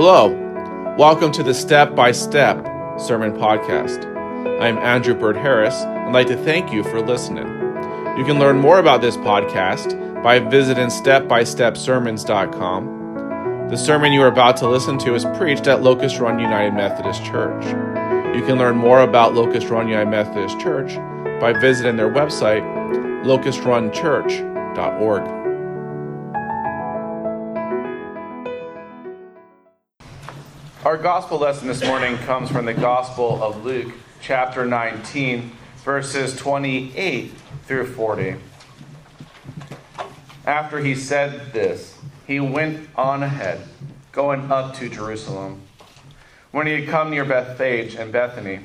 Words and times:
Hello, 0.00 0.28
welcome 0.96 1.32
to 1.32 1.42
the 1.42 1.52
Step 1.52 1.96
by 1.96 2.12
Step 2.12 2.64
Sermon 3.00 3.32
Podcast. 3.32 4.06
I'm 4.60 4.78
Andrew 4.78 5.12
Bird 5.12 5.36
Harris 5.36 5.82
and 5.82 6.10
I'd 6.10 6.14
like 6.14 6.28
to 6.28 6.36
thank 6.36 6.72
you 6.72 6.84
for 6.84 7.00
listening. 7.00 7.48
You 8.16 8.24
can 8.24 8.38
learn 8.38 8.58
more 8.58 8.78
about 8.78 9.00
this 9.00 9.16
podcast 9.16 10.22
by 10.22 10.38
visiting 10.38 10.86
stepbystepsermons.com. 10.86 13.68
The 13.70 13.76
sermon 13.76 14.12
you 14.12 14.22
are 14.22 14.28
about 14.28 14.56
to 14.58 14.68
listen 14.68 14.98
to 14.98 15.16
is 15.16 15.24
preached 15.36 15.66
at 15.66 15.82
Locust 15.82 16.20
Run 16.20 16.38
United 16.38 16.74
Methodist 16.74 17.24
Church. 17.24 17.64
You 18.36 18.44
can 18.46 18.56
learn 18.56 18.76
more 18.76 19.00
about 19.00 19.34
Locust 19.34 19.68
Run 19.68 19.88
United 19.88 20.10
Methodist 20.10 20.60
Church 20.60 20.94
by 21.40 21.58
visiting 21.58 21.96
their 21.96 22.08
website, 22.08 22.62
locustrunchurch.org. 23.24 25.37
Our 30.88 30.96
gospel 30.96 31.40
lesson 31.40 31.68
this 31.68 31.84
morning 31.84 32.16
comes 32.16 32.50
from 32.50 32.64
the 32.64 32.72
Gospel 32.72 33.42
of 33.42 33.62
Luke, 33.62 33.92
chapter 34.22 34.64
19, 34.64 35.52
verses 35.84 36.34
28 36.34 37.30
through 37.66 37.88
40. 37.88 38.36
After 40.46 40.78
he 40.78 40.94
said 40.94 41.52
this, 41.52 41.98
he 42.26 42.40
went 42.40 42.88
on 42.96 43.22
ahead, 43.22 43.60
going 44.12 44.50
up 44.50 44.76
to 44.76 44.88
Jerusalem. 44.88 45.60
When 46.52 46.66
he 46.66 46.80
had 46.80 46.88
come 46.88 47.10
near 47.10 47.26
Bethphage 47.26 47.94
and 47.94 48.10
Bethany, 48.10 48.60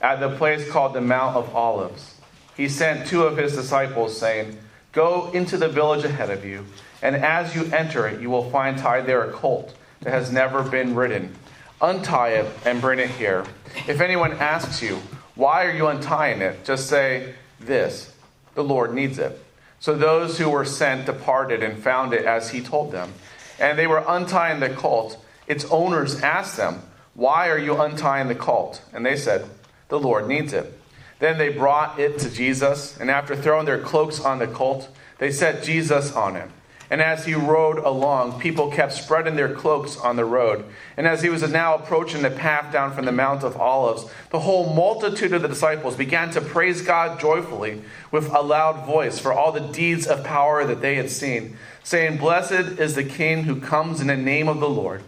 at 0.00 0.18
the 0.18 0.34
place 0.34 0.66
called 0.70 0.94
the 0.94 1.02
Mount 1.02 1.36
of 1.36 1.54
Olives, 1.54 2.14
he 2.56 2.70
sent 2.70 3.06
two 3.06 3.24
of 3.24 3.36
his 3.36 3.54
disciples, 3.54 4.18
saying, 4.18 4.56
Go 4.92 5.30
into 5.32 5.58
the 5.58 5.68
village 5.68 6.06
ahead 6.06 6.30
of 6.30 6.42
you, 6.42 6.64
and 7.02 7.14
as 7.16 7.54
you 7.54 7.66
enter 7.66 8.06
it, 8.06 8.22
you 8.22 8.30
will 8.30 8.48
find 8.48 8.78
tied 8.78 9.04
there 9.04 9.24
a 9.24 9.30
colt 9.30 9.74
that 10.00 10.14
has 10.14 10.32
never 10.32 10.62
been 10.62 10.94
ridden 10.94 11.36
Untie 11.80 12.30
it 12.30 12.50
and 12.64 12.80
bring 12.80 12.98
it 12.98 13.10
here. 13.10 13.44
If 13.86 14.00
anyone 14.00 14.32
asks 14.32 14.82
you, 14.82 15.00
Why 15.34 15.64
are 15.66 15.72
you 15.72 15.86
untying 15.88 16.40
it? 16.40 16.64
just 16.64 16.88
say, 16.88 17.34
This 17.60 18.14
the 18.54 18.64
Lord 18.64 18.94
needs 18.94 19.18
it. 19.18 19.42
So 19.78 19.94
those 19.94 20.38
who 20.38 20.48
were 20.48 20.64
sent 20.64 21.06
departed 21.06 21.62
and 21.62 21.78
found 21.78 22.12
it 22.12 22.24
as 22.24 22.50
he 22.50 22.60
told 22.60 22.90
them. 22.90 23.12
And 23.60 23.78
they 23.78 23.86
were 23.86 24.04
untying 24.08 24.60
the 24.60 24.70
colt. 24.70 25.22
Its 25.46 25.64
owners 25.66 26.20
asked 26.22 26.56
them, 26.56 26.80
Why 27.14 27.48
are 27.50 27.58
you 27.58 27.80
untying 27.80 28.28
the 28.28 28.34
colt? 28.34 28.82
And 28.92 29.04
they 29.04 29.16
said, 29.16 29.48
The 29.88 30.00
Lord 30.00 30.26
needs 30.26 30.52
it. 30.52 30.72
Then 31.18 31.38
they 31.38 31.48
brought 31.50 31.98
it 31.98 32.18
to 32.18 32.30
Jesus, 32.30 32.98
and 32.98 33.10
after 33.10 33.34
throwing 33.36 33.64
their 33.64 33.80
cloaks 33.80 34.20
on 34.20 34.38
the 34.38 34.46
colt, 34.46 34.88
they 35.18 35.30
set 35.30 35.62
Jesus 35.62 36.12
on 36.12 36.36
it. 36.36 36.50
And 36.88 37.00
as 37.00 37.24
he 37.24 37.34
rode 37.34 37.78
along, 37.78 38.38
people 38.38 38.70
kept 38.70 38.92
spreading 38.92 39.34
their 39.34 39.52
cloaks 39.52 39.96
on 39.96 40.16
the 40.16 40.24
road. 40.24 40.64
And 40.96 41.06
as 41.06 41.22
he 41.22 41.28
was 41.28 41.42
now 41.50 41.74
approaching 41.74 42.22
the 42.22 42.30
path 42.30 42.72
down 42.72 42.92
from 42.92 43.06
the 43.06 43.12
Mount 43.12 43.42
of 43.42 43.56
Olives, 43.56 44.08
the 44.30 44.40
whole 44.40 44.72
multitude 44.72 45.32
of 45.32 45.42
the 45.42 45.48
disciples 45.48 45.96
began 45.96 46.30
to 46.30 46.40
praise 46.40 46.82
God 46.82 47.18
joyfully 47.18 47.82
with 48.12 48.32
a 48.32 48.40
loud 48.40 48.86
voice 48.86 49.18
for 49.18 49.32
all 49.32 49.50
the 49.50 49.60
deeds 49.60 50.06
of 50.06 50.22
power 50.22 50.64
that 50.64 50.80
they 50.80 50.94
had 50.94 51.10
seen, 51.10 51.56
saying, 51.82 52.18
Blessed 52.18 52.78
is 52.78 52.94
the 52.94 53.04
King 53.04 53.44
who 53.44 53.60
comes 53.60 54.00
in 54.00 54.06
the 54.06 54.16
name 54.16 54.46
of 54.46 54.60
the 54.60 54.70
Lord. 54.70 55.02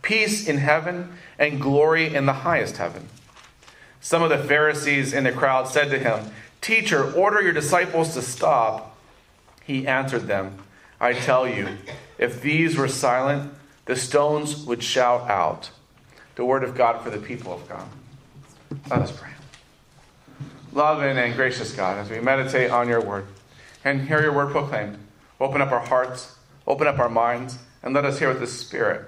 Peace 0.00 0.48
in 0.48 0.58
heaven 0.58 1.12
and 1.38 1.60
glory 1.60 2.14
in 2.14 2.24
the 2.24 2.32
highest 2.32 2.78
heaven. 2.78 3.08
Some 4.00 4.22
of 4.22 4.30
the 4.30 4.38
Pharisees 4.38 5.12
in 5.12 5.24
the 5.24 5.32
crowd 5.32 5.68
said 5.68 5.90
to 5.90 5.98
him, 5.98 6.32
Teacher, 6.60 7.12
order 7.12 7.42
your 7.42 7.52
disciples 7.52 8.14
to 8.14 8.22
stop. 8.22 8.96
He 9.64 9.86
answered 9.86 10.26
them, 10.26 10.58
I 11.02 11.14
tell 11.14 11.48
you, 11.48 11.68
if 12.16 12.40
these 12.40 12.76
were 12.76 12.86
silent, 12.86 13.52
the 13.86 13.96
stones 13.96 14.64
would 14.64 14.84
shout 14.84 15.28
out. 15.28 15.72
The 16.36 16.44
word 16.44 16.62
of 16.62 16.76
God 16.76 17.02
for 17.02 17.10
the 17.10 17.18
people 17.18 17.52
of 17.52 17.68
God. 17.68 17.88
Let 18.88 19.00
us 19.00 19.10
pray. 19.10 19.30
Loving 20.72 21.18
and 21.18 21.34
gracious 21.34 21.72
God, 21.72 21.98
as 21.98 22.08
we 22.08 22.20
meditate 22.20 22.70
on 22.70 22.88
your 22.88 23.00
word 23.00 23.26
and 23.84 24.06
hear 24.06 24.22
your 24.22 24.32
word 24.32 24.52
proclaimed, 24.52 24.96
open 25.40 25.60
up 25.60 25.72
our 25.72 25.84
hearts, 25.84 26.36
open 26.68 26.86
up 26.86 27.00
our 27.00 27.08
minds, 27.08 27.58
and 27.82 27.92
let 27.92 28.04
us 28.04 28.20
hear 28.20 28.28
what 28.28 28.38
the 28.38 28.46
Spirit 28.46 29.04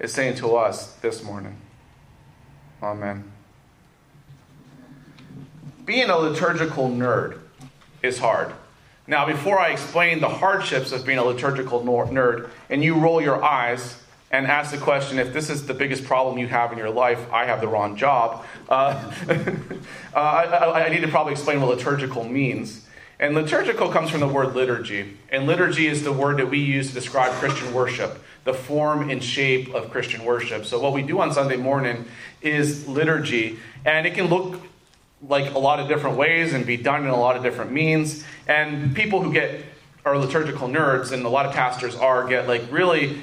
is 0.00 0.12
saying 0.12 0.34
to 0.38 0.56
us 0.56 0.94
this 0.94 1.22
morning. 1.22 1.56
Amen. 2.82 3.30
Being 5.84 6.10
a 6.10 6.18
liturgical 6.18 6.88
nerd 6.88 7.38
is 8.02 8.18
hard. 8.18 8.52
Now, 9.08 9.24
before 9.24 9.58
I 9.58 9.70
explain 9.70 10.20
the 10.20 10.28
hardships 10.28 10.92
of 10.92 11.06
being 11.06 11.16
a 11.16 11.24
liturgical 11.24 11.80
nerd, 11.80 12.50
and 12.68 12.84
you 12.84 12.94
roll 12.94 13.22
your 13.22 13.42
eyes 13.42 13.96
and 14.30 14.46
ask 14.46 14.70
the 14.70 14.76
question 14.76 15.18
if 15.18 15.32
this 15.32 15.48
is 15.48 15.66
the 15.66 15.72
biggest 15.72 16.04
problem 16.04 16.36
you 16.36 16.46
have 16.46 16.72
in 16.72 16.78
your 16.78 16.90
life, 16.90 17.18
I 17.32 17.46
have 17.46 17.62
the 17.62 17.68
wrong 17.68 17.96
job. 17.96 18.44
Uh, 18.68 19.10
uh, 20.14 20.18
I, 20.18 20.84
I, 20.84 20.88
need 20.90 21.00
to 21.00 21.08
probably 21.08 21.32
explain 21.32 21.62
what 21.62 21.70
liturgical 21.70 22.22
means. 22.22 22.84
And 23.18 23.34
liturgical 23.34 23.88
comes 23.88 24.10
from 24.10 24.20
the 24.20 24.28
word 24.28 24.54
liturgy. 24.54 25.16
And 25.30 25.46
liturgy 25.46 25.86
is 25.86 26.04
the 26.04 26.12
word 26.12 26.36
that 26.36 26.50
we 26.50 26.58
use 26.58 26.88
to 26.88 26.94
describe 26.94 27.32
Christian 27.40 27.72
worship, 27.72 28.22
the 28.44 28.52
form 28.52 29.08
and 29.08 29.24
shape 29.24 29.74
of 29.74 29.90
Christian 29.90 30.22
worship. 30.26 30.66
So, 30.66 30.78
what 30.78 30.92
we 30.92 31.00
do 31.00 31.18
on 31.20 31.32
Sunday 31.32 31.56
morning 31.56 32.04
is 32.42 32.86
liturgy. 32.86 33.58
And 33.86 34.06
it 34.06 34.12
can 34.12 34.26
look 34.26 34.60
like 35.26 35.54
a 35.54 35.58
lot 35.58 35.80
of 35.80 35.88
different 35.88 36.16
ways 36.16 36.52
and 36.52 36.64
be 36.64 36.76
done 36.76 37.04
in 37.04 37.10
a 37.10 37.18
lot 37.18 37.36
of 37.36 37.42
different 37.42 37.72
means. 37.72 38.24
And 38.46 38.94
people 38.94 39.22
who 39.22 39.32
get 39.32 39.64
are 40.04 40.16
liturgical 40.16 40.68
nerds, 40.68 41.12
and 41.12 41.24
a 41.24 41.28
lot 41.28 41.44
of 41.44 41.52
pastors 41.52 41.94
are, 41.96 42.26
get 42.26 42.48
like 42.48 42.62
really 42.70 43.20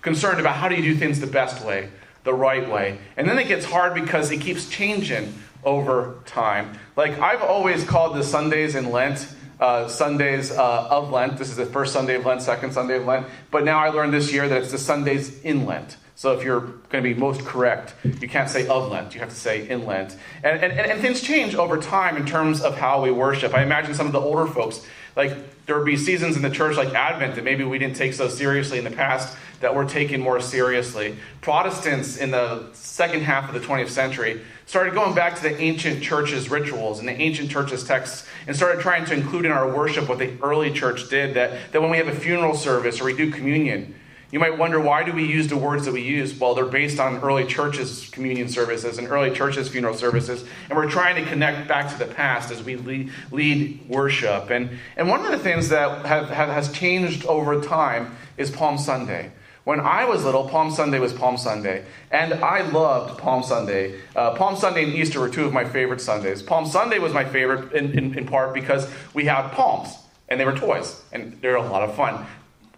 concerned 0.00 0.40
about 0.40 0.56
how 0.56 0.68
do 0.68 0.76
you 0.76 0.82
do 0.82 0.94
things 0.94 1.20
the 1.20 1.26
best 1.26 1.64
way, 1.64 1.90
the 2.24 2.32
right 2.32 2.68
way. 2.68 2.98
And 3.16 3.28
then 3.28 3.38
it 3.38 3.48
gets 3.48 3.64
hard 3.64 3.94
because 3.94 4.30
it 4.30 4.40
keeps 4.40 4.68
changing 4.68 5.34
over 5.64 6.14
time. 6.24 6.78
Like 6.96 7.18
I've 7.18 7.42
always 7.42 7.84
called 7.84 8.16
the 8.16 8.22
Sundays 8.22 8.74
in 8.74 8.90
Lent 8.90 9.34
uh, 9.60 9.88
Sundays 9.88 10.50
uh, 10.50 10.88
of 10.88 11.10
Lent. 11.10 11.36
This 11.36 11.50
is 11.50 11.56
the 11.56 11.66
first 11.66 11.92
Sunday 11.92 12.14
of 12.16 12.24
Lent, 12.24 12.42
second 12.42 12.72
Sunday 12.72 12.96
of 12.96 13.04
Lent. 13.04 13.26
But 13.50 13.64
now 13.64 13.78
I 13.78 13.88
learned 13.88 14.12
this 14.12 14.32
year 14.32 14.48
that 14.48 14.62
it's 14.62 14.72
the 14.72 14.78
Sundays 14.78 15.40
in 15.42 15.66
Lent. 15.66 15.96
So 16.18 16.32
if 16.32 16.42
you're 16.42 16.62
going 16.62 17.04
to 17.04 17.14
be 17.14 17.14
most 17.14 17.44
correct, 17.44 17.94
you 18.02 18.28
can't 18.28 18.50
say 18.50 18.66
of 18.66 18.90
Lent, 18.90 19.14
you 19.14 19.20
have 19.20 19.28
to 19.28 19.36
say 19.36 19.68
in 19.68 19.86
Lent. 19.86 20.16
And, 20.42 20.60
and, 20.60 20.72
and 20.72 21.00
things 21.00 21.20
change 21.20 21.54
over 21.54 21.78
time 21.78 22.16
in 22.16 22.26
terms 22.26 22.60
of 22.60 22.76
how 22.76 23.04
we 23.04 23.12
worship. 23.12 23.54
I 23.54 23.62
imagine 23.62 23.94
some 23.94 24.08
of 24.08 24.12
the 24.12 24.20
older 24.20 24.44
folks, 24.44 24.84
like 25.14 25.32
there 25.66 25.76
would 25.76 25.86
be 25.86 25.96
seasons 25.96 26.34
in 26.34 26.42
the 26.42 26.50
church 26.50 26.76
like 26.76 26.92
Advent 26.92 27.36
that 27.36 27.44
maybe 27.44 27.62
we 27.62 27.78
didn't 27.78 27.94
take 27.94 28.14
so 28.14 28.28
seriously 28.28 28.78
in 28.78 28.84
the 28.84 28.90
past 28.90 29.36
that 29.60 29.76
we're 29.76 29.88
taking 29.88 30.20
more 30.20 30.40
seriously. 30.40 31.14
Protestants 31.40 32.16
in 32.16 32.32
the 32.32 32.68
second 32.72 33.22
half 33.22 33.48
of 33.48 33.54
the 33.54 33.64
20th 33.64 33.90
century 33.90 34.40
started 34.66 34.94
going 34.94 35.14
back 35.14 35.36
to 35.36 35.42
the 35.44 35.56
ancient 35.60 36.02
church's 36.02 36.50
rituals 36.50 36.98
and 36.98 37.06
the 37.06 37.12
ancient 37.12 37.48
church's 37.48 37.84
texts 37.84 38.26
and 38.48 38.56
started 38.56 38.80
trying 38.80 39.04
to 39.04 39.14
include 39.14 39.44
in 39.44 39.52
our 39.52 39.72
worship 39.72 40.08
what 40.08 40.18
the 40.18 40.36
early 40.42 40.72
church 40.72 41.08
did 41.10 41.34
that, 41.34 41.70
that 41.70 41.80
when 41.80 41.92
we 41.92 41.96
have 41.96 42.08
a 42.08 42.14
funeral 42.14 42.56
service 42.56 43.00
or 43.00 43.04
we 43.04 43.16
do 43.16 43.30
communion, 43.30 43.94
you 44.30 44.38
might 44.38 44.58
wonder 44.58 44.78
why 44.78 45.04
do 45.04 45.12
we 45.12 45.24
use 45.24 45.48
the 45.48 45.56
words 45.56 45.86
that 45.86 45.92
we 45.92 46.02
use? 46.02 46.38
Well, 46.38 46.54
they're 46.54 46.66
based 46.66 47.00
on 47.00 47.18
early 47.22 47.46
churches' 47.46 48.10
communion 48.10 48.48
services 48.48 48.98
and 48.98 49.08
early 49.08 49.30
churches' 49.30 49.68
funeral 49.68 49.94
services, 49.94 50.44
and 50.68 50.76
we're 50.76 50.90
trying 50.90 51.22
to 51.22 51.30
connect 51.30 51.66
back 51.66 51.90
to 51.92 51.98
the 51.98 52.12
past 52.12 52.50
as 52.50 52.62
we 52.62 52.76
lead, 52.76 53.88
worship. 53.88 54.50
And, 54.50 54.70
and 54.96 55.08
one 55.08 55.24
of 55.24 55.30
the 55.30 55.38
things 55.38 55.70
that 55.70 56.04
have, 56.04 56.28
have, 56.28 56.50
has 56.50 56.70
changed 56.72 57.24
over 57.24 57.60
time 57.62 58.16
is 58.36 58.50
Palm 58.50 58.76
Sunday. 58.76 59.32
When 59.64 59.80
I 59.80 60.04
was 60.04 60.24
little, 60.24 60.48
Palm 60.48 60.70
Sunday 60.70 60.98
was 60.98 61.12
Palm 61.12 61.36
Sunday, 61.36 61.84
and 62.10 62.34
I 62.34 62.62
loved 62.70 63.18
Palm 63.18 63.42
Sunday. 63.42 64.00
Uh, 64.14 64.34
Palm 64.34 64.56
Sunday 64.56 64.84
and 64.84 64.94
Easter 64.94 65.20
were 65.20 65.28
two 65.28 65.44
of 65.44 65.52
my 65.52 65.64
favorite 65.64 66.00
Sundays. 66.00 66.42
Palm 66.42 66.66
Sunday 66.66 66.98
was 66.98 67.12
my 67.12 67.24
favorite 67.24 67.72
in, 67.72 67.98
in, 67.98 68.18
in 68.18 68.26
part 68.26 68.52
because 68.52 68.90
we 69.14 69.24
had 69.24 69.50
palms, 69.50 69.94
and 70.28 70.38
they 70.38 70.44
were 70.44 70.56
toys, 70.56 71.02
and 71.12 71.38
they're 71.40 71.56
a 71.56 71.62
lot 71.62 71.82
of 71.82 71.94
fun. 71.94 72.26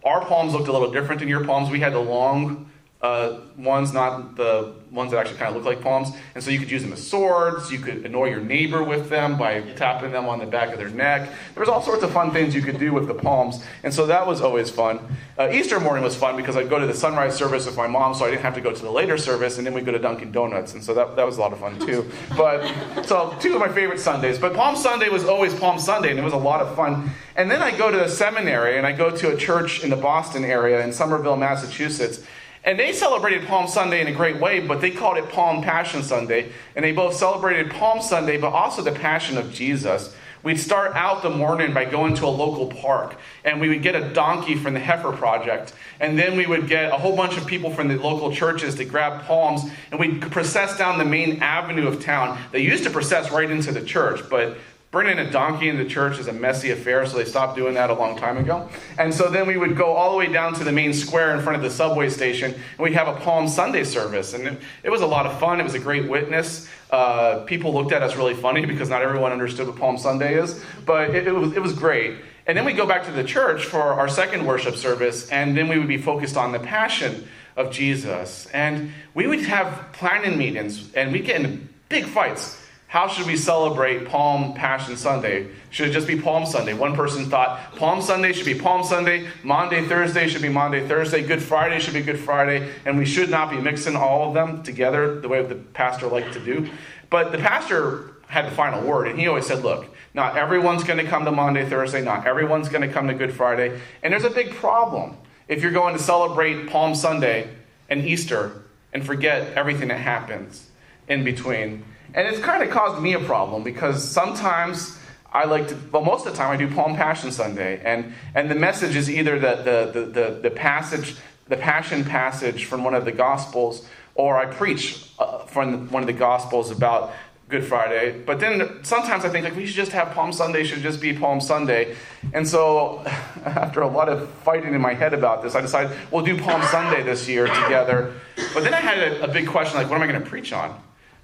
Our 0.03 0.25
palms 0.25 0.53
looked 0.53 0.67
a 0.67 0.71
little 0.71 0.91
different 0.91 1.19
than 1.19 1.29
your 1.29 1.45
palms. 1.45 1.69
We 1.69 1.79
had 1.79 1.93
the 1.93 1.99
long 1.99 2.70
uh, 3.01 3.39
ones, 3.57 3.93
not 3.93 4.35
the 4.35 4.73
ones 4.91 5.11
that 5.11 5.17
actually 5.17 5.37
kind 5.37 5.49
of 5.49 5.55
look 5.55 5.65
like 5.65 5.81
palms. 5.81 6.09
And 6.35 6.43
so 6.43 6.51
you 6.51 6.59
could 6.59 6.69
use 6.69 6.83
them 6.83 6.93
as 6.93 7.05
swords. 7.05 7.71
You 7.71 7.79
could 7.79 8.05
annoy 8.05 8.29
your 8.29 8.41
neighbor 8.41 8.83
with 8.83 9.09
them 9.09 9.37
by 9.37 9.61
tapping 9.75 10.11
them 10.11 10.27
on 10.27 10.37
the 10.37 10.45
back 10.45 10.71
of 10.71 10.77
their 10.77 10.89
neck. 10.89 11.29
There 11.53 11.61
was 11.61 11.69
all 11.69 11.81
sorts 11.81 12.03
of 12.03 12.11
fun 12.11 12.31
things 12.31 12.53
you 12.53 12.61
could 12.61 12.77
do 12.77 12.93
with 12.93 13.07
the 13.07 13.13
palms. 13.13 13.63
And 13.83 13.91
so 13.91 14.05
that 14.07 14.27
was 14.27 14.41
always 14.41 14.69
fun. 14.69 14.99
Uh, 15.37 15.49
Easter 15.51 15.79
morning 15.79 16.03
was 16.03 16.15
fun 16.15 16.35
because 16.35 16.55
I'd 16.55 16.69
go 16.69 16.77
to 16.77 16.85
the 16.85 16.93
sunrise 16.93 17.35
service 17.35 17.65
with 17.65 17.75
my 17.75 17.87
mom, 17.87 18.13
so 18.13 18.25
I 18.25 18.29
didn't 18.29 18.43
have 18.43 18.53
to 18.55 18.61
go 18.61 18.71
to 18.71 18.81
the 18.81 18.91
later 18.91 19.17
service, 19.17 19.57
and 19.57 19.65
then 19.65 19.73
we'd 19.73 19.85
go 19.85 19.91
to 19.91 19.99
Dunkin' 19.99 20.31
Donuts. 20.31 20.73
And 20.73 20.83
so 20.83 20.93
that, 20.93 21.15
that 21.15 21.25
was 21.25 21.37
a 21.37 21.41
lot 21.41 21.53
of 21.53 21.59
fun 21.59 21.79
too. 21.79 22.09
But 22.37 23.05
so 23.05 23.35
two 23.39 23.53
of 23.53 23.59
my 23.59 23.69
favorite 23.69 23.99
Sundays. 23.99 24.37
But 24.39 24.53
Palm 24.53 24.75
Sunday 24.75 25.09
was 25.09 25.25
always 25.25 25.53
Palm 25.53 25.79
Sunday, 25.79 26.09
and 26.09 26.19
it 26.19 26.23
was 26.23 26.33
a 26.33 26.37
lot 26.37 26.61
of 26.61 26.75
fun. 26.75 27.11
And 27.35 27.49
then 27.49 27.61
I 27.61 27.75
go 27.75 27.89
to 27.91 27.97
the 27.97 28.09
seminary, 28.09 28.77
and 28.77 28.85
I 28.85 28.91
go 28.91 29.15
to 29.15 29.33
a 29.33 29.37
church 29.37 29.83
in 29.83 29.89
the 29.89 29.95
Boston 29.95 30.43
area 30.43 30.83
in 30.83 30.91
Somerville, 30.91 31.37
Massachusetts. 31.37 32.23
And 32.63 32.79
they 32.79 32.93
celebrated 32.93 33.47
Palm 33.47 33.67
Sunday 33.67 34.01
in 34.01 34.07
a 34.07 34.11
great 34.11 34.39
way, 34.39 34.59
but 34.59 34.81
they 34.81 34.91
called 34.91 35.17
it 35.17 35.29
Palm 35.29 35.63
Passion 35.63 36.03
Sunday. 36.03 36.51
And 36.75 36.85
they 36.85 36.91
both 36.91 37.15
celebrated 37.15 37.71
Palm 37.71 38.01
Sunday, 38.01 38.37
but 38.37 38.53
also 38.53 38.81
the 38.83 38.91
Passion 38.91 39.37
of 39.37 39.51
Jesus, 39.51 40.15
We'd 40.43 40.59
start 40.59 40.95
out 40.95 41.21
the 41.21 41.29
morning 41.29 41.71
by 41.71 41.85
going 41.85 42.15
to 42.15 42.25
a 42.25 42.29
local 42.29 42.65
park, 42.67 43.15
and 43.45 43.61
we 43.61 43.69
would 43.69 43.83
get 43.83 43.95
a 43.95 44.11
donkey 44.11 44.55
from 44.55 44.73
the 44.73 44.79
Heifer 44.79 45.11
Project, 45.11 45.73
and 45.99 46.17
then 46.17 46.35
we 46.35 46.47
would 46.47 46.67
get 46.67 46.91
a 46.91 46.97
whole 46.97 47.15
bunch 47.15 47.37
of 47.37 47.45
people 47.45 47.71
from 47.71 47.87
the 47.87 47.97
local 47.97 48.31
churches 48.31 48.73
to 48.75 48.85
grab 48.85 49.23
palms, 49.25 49.69
and 49.91 49.99
we'd 49.99 50.19
process 50.31 50.75
down 50.79 50.97
the 50.97 51.05
main 51.05 51.43
avenue 51.43 51.87
of 51.87 52.03
town. 52.03 52.39
They 52.51 52.61
used 52.61 52.83
to 52.85 52.89
process 52.89 53.29
right 53.29 53.51
into 53.51 53.71
the 53.71 53.83
church, 53.83 54.27
but 54.31 54.57
Bringing 54.91 55.19
a 55.19 55.31
donkey 55.31 55.69
into 55.69 55.85
church 55.85 56.19
is 56.19 56.27
a 56.27 56.33
messy 56.33 56.71
affair, 56.71 57.05
so 57.05 57.17
they 57.17 57.23
stopped 57.23 57.55
doing 57.55 57.75
that 57.75 57.89
a 57.89 57.93
long 57.93 58.17
time 58.17 58.35
ago. 58.35 58.67
And 58.99 59.13
so 59.13 59.29
then 59.29 59.47
we 59.47 59.55
would 59.55 59.77
go 59.77 59.93
all 59.93 60.11
the 60.11 60.17
way 60.17 60.27
down 60.27 60.53
to 60.55 60.65
the 60.65 60.71
main 60.73 60.93
square 60.93 61.33
in 61.33 61.41
front 61.41 61.55
of 61.55 61.61
the 61.61 61.69
subway 61.69 62.09
station, 62.09 62.53
and 62.53 62.79
we'd 62.79 62.91
have 62.91 63.07
a 63.07 63.13
Palm 63.21 63.47
Sunday 63.47 63.85
service. 63.85 64.33
And 64.33 64.57
it, 64.83 64.89
was 64.89 64.99
a 64.99 65.07
lot 65.07 65.25
of 65.25 65.39
fun. 65.39 65.61
It 65.61 65.63
was 65.63 65.75
a 65.75 65.79
great 65.79 66.09
witness. 66.09 66.67
Uh, 66.89 67.45
people 67.45 67.73
looked 67.73 67.93
at 67.93 68.01
us 68.01 68.17
really 68.17 68.33
funny 68.33 68.65
because 68.65 68.89
not 68.89 69.01
everyone 69.01 69.31
understood 69.31 69.67
what 69.67 69.77
Palm 69.77 69.97
Sunday 69.97 70.37
is, 70.37 70.61
but 70.85 71.11
it, 71.11 71.25
it, 71.25 71.31
was, 71.31 71.55
it 71.55 71.61
was 71.61 71.71
great. 71.71 72.17
And 72.45 72.57
then 72.57 72.65
we 72.65 72.73
go 72.73 72.85
back 72.85 73.05
to 73.05 73.13
the 73.13 73.23
church 73.23 73.63
for 73.63 73.81
our 73.81 74.09
second 74.09 74.45
worship 74.45 74.75
service, 74.75 75.29
and 75.29 75.55
then 75.55 75.69
we 75.69 75.79
would 75.79 75.87
be 75.87 75.99
focused 75.99 76.35
on 76.35 76.51
the 76.51 76.59
passion 76.59 77.29
of 77.55 77.71
Jesus. 77.71 78.45
And 78.47 78.91
we 79.13 79.25
would 79.25 79.39
have 79.43 79.93
planning 79.93 80.37
meetings, 80.37 80.93
and 80.95 81.13
we'd 81.13 81.25
get 81.25 81.37
into 81.37 81.63
big 81.87 82.03
fights 82.07 82.60
how 82.91 83.07
should 83.07 83.25
we 83.25 83.37
celebrate 83.37 84.05
Palm 84.09 84.53
Passion 84.53 84.97
Sunday? 84.97 85.47
Should 85.69 85.87
it 85.87 85.93
just 85.93 86.07
be 86.07 86.19
Palm 86.19 86.45
Sunday? 86.45 86.73
One 86.73 86.93
person 86.93 87.29
thought 87.29 87.73
Palm 87.77 88.01
Sunday 88.01 88.33
should 88.33 88.45
be 88.45 88.53
Palm 88.53 88.83
Sunday, 88.83 89.29
Maundy, 89.43 89.85
Thursday 89.85 90.27
should 90.27 90.41
be 90.41 90.49
Maundy, 90.49 90.85
Thursday, 90.85 91.25
Good 91.25 91.41
Friday 91.41 91.79
should 91.79 91.93
be 91.93 92.01
Good 92.01 92.19
Friday, 92.19 92.69
and 92.83 92.97
we 92.97 93.05
should 93.05 93.29
not 93.29 93.49
be 93.49 93.55
mixing 93.61 93.95
all 93.95 94.27
of 94.27 94.33
them 94.33 94.61
together 94.61 95.21
the 95.21 95.29
way 95.29 95.41
the 95.41 95.55
pastor 95.55 96.07
liked 96.07 96.33
to 96.33 96.41
do. 96.41 96.69
But 97.09 97.31
the 97.31 97.37
pastor 97.37 98.11
had 98.27 98.45
the 98.45 98.51
final 98.51 98.85
word, 98.85 99.07
and 99.07 99.17
he 99.17 99.25
always 99.25 99.47
said, 99.47 99.63
Look, 99.63 99.87
not 100.13 100.35
everyone's 100.35 100.83
going 100.83 100.99
to 100.99 101.09
come 101.09 101.23
to 101.23 101.31
Maundy, 101.31 101.63
Thursday, 101.63 102.03
not 102.03 102.27
everyone's 102.27 102.67
going 102.67 102.85
to 102.85 102.93
come 102.93 103.07
to 103.07 103.13
Good 103.13 103.33
Friday, 103.33 103.79
and 104.03 104.11
there's 104.11 104.25
a 104.25 104.29
big 104.29 104.53
problem 104.55 105.15
if 105.47 105.63
you're 105.63 105.71
going 105.71 105.95
to 105.95 106.03
celebrate 106.03 106.69
Palm 106.69 106.93
Sunday 106.93 107.55
and 107.87 108.05
Easter 108.05 108.63
and 108.91 109.05
forget 109.05 109.53
everything 109.53 109.87
that 109.87 109.99
happens 109.99 110.67
in 111.07 111.23
between. 111.23 111.85
And 112.13 112.27
it's 112.27 112.39
kind 112.39 112.61
of 112.61 112.69
caused 112.69 113.01
me 113.01 113.13
a 113.13 113.19
problem 113.19 113.63
because 113.63 114.03
sometimes 114.03 114.97
I 115.31 115.45
like 115.45 115.69
to, 115.69 115.77
well, 115.91 116.03
most 116.03 116.25
of 116.25 116.33
the 116.33 116.37
time 116.37 116.51
I 116.51 116.57
do 116.57 116.73
Palm 116.73 116.95
Passion 116.95 117.31
Sunday, 117.31 117.81
and, 117.85 118.13
and 118.35 118.51
the 118.51 118.55
message 118.55 118.95
is 118.95 119.09
either 119.09 119.39
the, 119.39 119.55
the, 119.55 119.99
the, 119.99 120.05
the, 120.05 120.39
the 120.41 120.49
passage, 120.51 121.15
the 121.47 121.55
Passion 121.55 122.03
passage 122.03 122.65
from 122.65 122.83
one 122.83 122.93
of 122.93 123.05
the 123.05 123.13
Gospels, 123.13 123.87
or 124.15 124.37
I 124.37 124.45
preach 124.45 125.09
uh, 125.19 125.39
from 125.45 125.89
one 125.89 126.03
of 126.03 126.07
the 126.07 126.13
Gospels 126.13 126.69
about 126.69 127.13
Good 127.47 127.63
Friday. 127.63 128.19
But 128.25 128.41
then 128.41 128.83
sometimes 128.83 129.23
I 129.23 129.29
think 129.29 129.45
like 129.45 129.55
we 129.55 129.65
should 129.65 129.75
just 129.75 129.91
have 129.93 130.11
Palm 130.11 130.33
Sunday 130.33 130.65
should 130.65 130.81
just 130.81 130.99
be 130.99 131.13
Palm 131.13 131.39
Sunday. 131.39 131.95
And 132.33 132.47
so 132.47 132.99
after 133.45 133.81
a 133.81 133.87
lot 133.87 134.09
of 134.09 134.29
fighting 134.29 134.73
in 134.73 134.81
my 134.81 134.93
head 134.93 135.13
about 135.13 135.43
this, 135.43 135.55
I 135.55 135.61
decided 135.61 135.95
we'll 136.11 136.25
do 136.25 136.37
Palm 136.37 136.61
Sunday 136.63 137.03
this 137.03 137.27
year 137.29 137.47
together. 137.47 138.13
But 138.53 138.63
then 138.63 138.73
I 138.73 138.81
had 138.81 138.97
a, 138.99 139.23
a 139.23 139.27
big 139.29 139.47
question 139.47 139.77
like, 139.77 139.89
what 139.89 139.95
am 139.95 140.01
I 140.01 140.07
going 140.07 140.21
to 140.21 140.29
preach 140.29 140.51
on? 140.51 140.81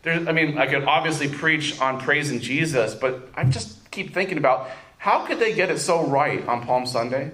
I 0.08 0.32
mean, 0.32 0.58
I 0.58 0.68
could 0.68 0.84
obviously 0.84 1.28
preach 1.28 1.80
on 1.80 2.00
praising 2.00 2.40
Jesus, 2.40 2.96
but 2.96 3.30
I 3.36 3.44
just 3.44 3.90
keep 3.92 4.14
thinking 4.14 4.38
about 4.38 4.70
how 4.98 5.26
could 5.26 5.40
they 5.40 5.54
get 5.54 5.70
it 5.70 5.80
so 5.80 6.06
right 6.06 6.46
on 6.48 6.66
Palm 6.66 6.86
Sunday, 6.86 7.32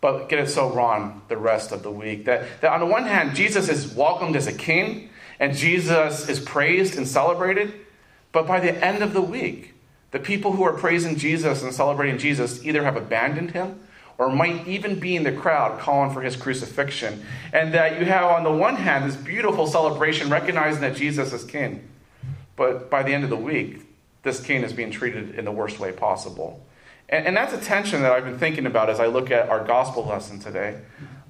but 0.00 0.28
get 0.28 0.38
it 0.38 0.48
so 0.48 0.70
wrong 0.70 1.22
the 1.28 1.36
rest 1.36 1.72
of 1.72 1.82
the 1.82 1.90
week? 1.90 2.24
That, 2.26 2.60
that 2.60 2.72
on 2.72 2.80
the 2.80 2.86
one 2.86 3.04
hand, 3.04 3.34
Jesus 3.34 3.68
is 3.68 3.94
welcomed 3.94 4.36
as 4.36 4.46
a 4.46 4.52
king, 4.52 5.10
and 5.40 5.56
Jesus 5.56 6.28
is 6.28 6.40
praised 6.40 6.96
and 6.96 7.06
celebrated, 7.06 7.72
but 8.32 8.46
by 8.46 8.60
the 8.60 8.72
end 8.84 9.02
of 9.02 9.12
the 9.12 9.22
week, 9.22 9.74
the 10.10 10.18
people 10.18 10.52
who 10.52 10.62
are 10.62 10.72
praising 10.72 11.16
Jesus 11.16 11.62
and 11.62 11.72
celebrating 11.72 12.18
Jesus 12.18 12.64
either 12.64 12.84
have 12.84 12.96
abandoned 12.96 13.50
him 13.50 13.80
or 14.16 14.30
might 14.30 14.66
even 14.66 14.98
be 14.98 15.14
in 15.14 15.22
the 15.22 15.32
crowd 15.32 15.78
calling 15.78 16.12
for 16.12 16.22
his 16.22 16.34
crucifixion. 16.34 17.24
And 17.52 17.72
that 17.74 18.00
you 18.00 18.06
have, 18.06 18.24
on 18.24 18.42
the 18.42 18.52
one 18.52 18.76
hand, 18.76 19.08
this 19.08 19.16
beautiful 19.16 19.66
celebration 19.66 20.28
recognizing 20.28 20.80
that 20.80 20.96
Jesus 20.96 21.32
is 21.32 21.44
king. 21.44 21.88
But 22.58 22.90
by 22.90 23.02
the 23.02 23.14
end 23.14 23.24
of 23.24 23.30
the 23.30 23.36
week, 23.36 23.86
this 24.24 24.40
king 24.40 24.64
is 24.64 24.74
being 24.74 24.90
treated 24.90 25.36
in 25.36 25.46
the 25.46 25.52
worst 25.52 25.78
way 25.78 25.92
possible. 25.92 26.66
And, 27.08 27.28
and 27.28 27.36
that's 27.36 27.54
a 27.54 27.58
tension 27.58 28.02
that 28.02 28.12
I've 28.12 28.24
been 28.24 28.38
thinking 28.38 28.66
about 28.66 28.90
as 28.90 29.00
I 29.00 29.06
look 29.06 29.30
at 29.30 29.48
our 29.48 29.64
gospel 29.64 30.04
lesson 30.04 30.40
today. 30.40 30.78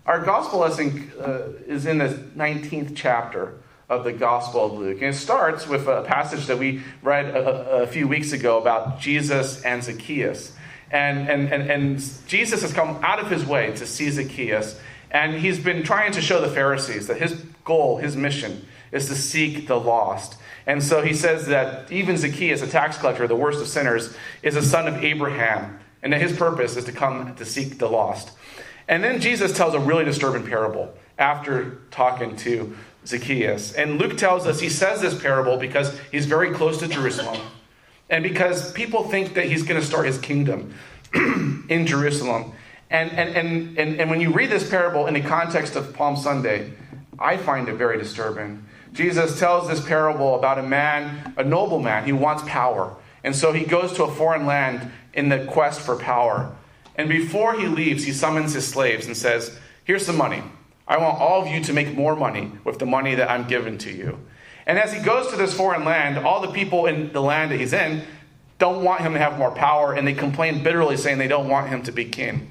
Our 0.06 0.24
gospel 0.24 0.60
lesson 0.60 1.12
uh, 1.20 1.50
is 1.66 1.84
in 1.84 1.98
the 1.98 2.08
19th 2.08 2.96
chapter 2.96 3.58
of 3.90 4.04
the 4.04 4.12
Gospel 4.12 4.66
of 4.66 4.72
Luke. 4.72 4.98
And 5.02 5.14
it 5.14 5.18
starts 5.18 5.66
with 5.66 5.86
a 5.86 6.02
passage 6.02 6.46
that 6.46 6.58
we 6.58 6.82
read 7.02 7.26
a, 7.26 7.82
a, 7.82 7.86
few 7.86 8.06
weeks 8.06 8.32
ago 8.32 8.58
about 8.58 9.00
Jesus 9.00 9.62
and 9.62 9.82
Zacchaeus. 9.82 10.54
And, 10.90 11.28
and, 11.28 11.52
and, 11.52 11.70
and 11.70 12.12
Jesus 12.26 12.62
has 12.62 12.72
come 12.72 13.02
out 13.02 13.18
of 13.18 13.30
his 13.30 13.46
way 13.46 13.72
to 13.76 13.86
see 13.86 14.10
Zacchaeus. 14.10 14.78
And 15.10 15.34
he's 15.34 15.58
been 15.58 15.82
trying 15.82 16.12
to 16.12 16.20
show 16.20 16.40
the 16.40 16.48
Pharisees 16.48 17.06
that 17.06 17.18
his 17.18 17.32
goal, 17.64 17.96
his 17.98 18.14
mission, 18.14 18.66
is 18.92 19.06
to 19.08 19.14
seek 19.14 19.66
the 19.66 19.78
lost. 19.78 20.38
And 20.68 20.84
so 20.84 21.00
he 21.00 21.14
says 21.14 21.46
that 21.46 21.90
even 21.90 22.18
Zacchaeus, 22.18 22.60
a 22.60 22.66
tax 22.66 22.98
collector, 22.98 23.26
the 23.26 23.34
worst 23.34 23.62
of 23.62 23.68
sinners, 23.68 24.14
is 24.42 24.54
a 24.54 24.62
son 24.62 24.86
of 24.86 25.02
Abraham, 25.02 25.80
and 26.02 26.12
that 26.12 26.20
his 26.20 26.36
purpose 26.36 26.76
is 26.76 26.84
to 26.84 26.92
come 26.92 27.34
to 27.36 27.44
seek 27.46 27.78
the 27.78 27.88
lost. 27.88 28.32
And 28.86 29.02
then 29.02 29.18
Jesus 29.18 29.56
tells 29.56 29.72
a 29.72 29.80
really 29.80 30.04
disturbing 30.04 30.46
parable 30.46 30.92
after 31.18 31.78
talking 31.90 32.36
to 32.36 32.76
Zacchaeus. 33.06 33.72
And 33.72 33.98
Luke 33.98 34.18
tells 34.18 34.46
us 34.46 34.60
he 34.60 34.68
says 34.68 35.00
this 35.00 35.18
parable 35.18 35.56
because 35.56 35.98
he's 36.12 36.26
very 36.26 36.52
close 36.52 36.78
to 36.80 36.86
Jerusalem 36.86 37.40
and 38.10 38.22
because 38.22 38.70
people 38.72 39.04
think 39.04 39.34
that 39.34 39.46
he's 39.46 39.62
going 39.62 39.80
to 39.80 39.86
start 39.86 40.04
his 40.04 40.18
kingdom 40.18 40.74
in 41.14 41.86
Jerusalem. 41.86 42.52
And, 42.90 43.10
and, 43.12 43.36
and, 43.36 43.78
and, 43.78 44.00
and 44.00 44.10
when 44.10 44.20
you 44.20 44.32
read 44.32 44.50
this 44.50 44.68
parable 44.68 45.06
in 45.06 45.14
the 45.14 45.22
context 45.22 45.76
of 45.76 45.94
Palm 45.94 46.16
Sunday, 46.16 46.72
I 47.18 47.38
find 47.38 47.70
it 47.70 47.74
very 47.74 47.96
disturbing. 47.96 48.66
Jesus 48.98 49.38
tells 49.38 49.68
this 49.68 49.80
parable 49.80 50.34
about 50.34 50.58
a 50.58 50.62
man, 50.64 51.32
a 51.36 51.44
noble 51.44 51.78
man, 51.78 52.04
he 52.04 52.10
wants 52.10 52.42
power. 52.48 52.96
And 53.22 53.34
so 53.36 53.52
he 53.52 53.64
goes 53.64 53.92
to 53.92 54.02
a 54.02 54.12
foreign 54.12 54.44
land 54.44 54.90
in 55.14 55.28
the 55.28 55.44
quest 55.44 55.80
for 55.80 55.94
power. 55.94 56.52
And 56.96 57.08
before 57.08 57.54
he 57.54 57.68
leaves, 57.68 58.02
he 58.02 58.10
summons 58.10 58.54
his 58.54 58.66
slaves 58.66 59.06
and 59.06 59.16
says, 59.16 59.56
Here's 59.84 60.04
some 60.04 60.16
money. 60.16 60.42
I 60.88 60.98
want 60.98 61.20
all 61.20 61.40
of 61.40 61.46
you 61.46 61.62
to 61.62 61.72
make 61.72 61.94
more 61.94 62.16
money 62.16 62.50
with 62.64 62.80
the 62.80 62.86
money 62.86 63.14
that 63.14 63.30
I'm 63.30 63.46
giving 63.46 63.78
to 63.78 63.92
you. 63.92 64.18
And 64.66 64.80
as 64.80 64.92
he 64.92 65.00
goes 65.00 65.28
to 65.28 65.36
this 65.36 65.54
foreign 65.54 65.84
land, 65.84 66.18
all 66.18 66.40
the 66.40 66.50
people 66.50 66.86
in 66.86 67.12
the 67.12 67.22
land 67.22 67.52
that 67.52 67.60
he's 67.60 67.72
in 67.72 68.02
don't 68.58 68.82
want 68.82 69.02
him 69.02 69.12
to 69.12 69.20
have 69.20 69.38
more 69.38 69.52
power, 69.52 69.92
and 69.92 70.08
they 70.08 70.12
complain 70.12 70.64
bitterly, 70.64 70.96
saying 70.96 71.18
they 71.18 71.28
don't 71.28 71.48
want 71.48 71.68
him 71.68 71.84
to 71.84 71.92
be 71.92 72.04
king. 72.04 72.50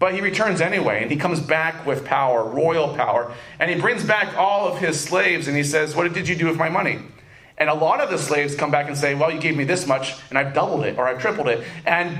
But 0.00 0.14
he 0.14 0.22
returns 0.22 0.62
anyway, 0.62 1.02
and 1.02 1.10
he 1.10 1.16
comes 1.18 1.40
back 1.40 1.86
with 1.86 2.06
power, 2.06 2.42
royal 2.42 2.94
power, 2.94 3.34
and 3.58 3.70
he 3.70 3.78
brings 3.78 4.02
back 4.02 4.34
all 4.34 4.66
of 4.66 4.78
his 4.78 4.98
slaves, 4.98 5.46
and 5.46 5.54
he 5.54 5.62
says, 5.62 5.94
What 5.94 6.12
did 6.12 6.26
you 6.26 6.34
do 6.34 6.46
with 6.46 6.56
my 6.56 6.70
money? 6.70 7.00
And 7.58 7.68
a 7.68 7.74
lot 7.74 8.00
of 8.00 8.08
the 8.08 8.16
slaves 8.16 8.54
come 8.54 8.70
back 8.70 8.88
and 8.88 8.96
say, 8.96 9.14
Well, 9.14 9.30
you 9.30 9.38
gave 9.38 9.56
me 9.56 9.64
this 9.64 9.86
much, 9.86 10.14
and 10.30 10.38
I've 10.38 10.54
doubled 10.54 10.86
it, 10.86 10.98
or 10.98 11.06
I've 11.06 11.20
tripled 11.20 11.48
it. 11.48 11.62
And 11.84 12.18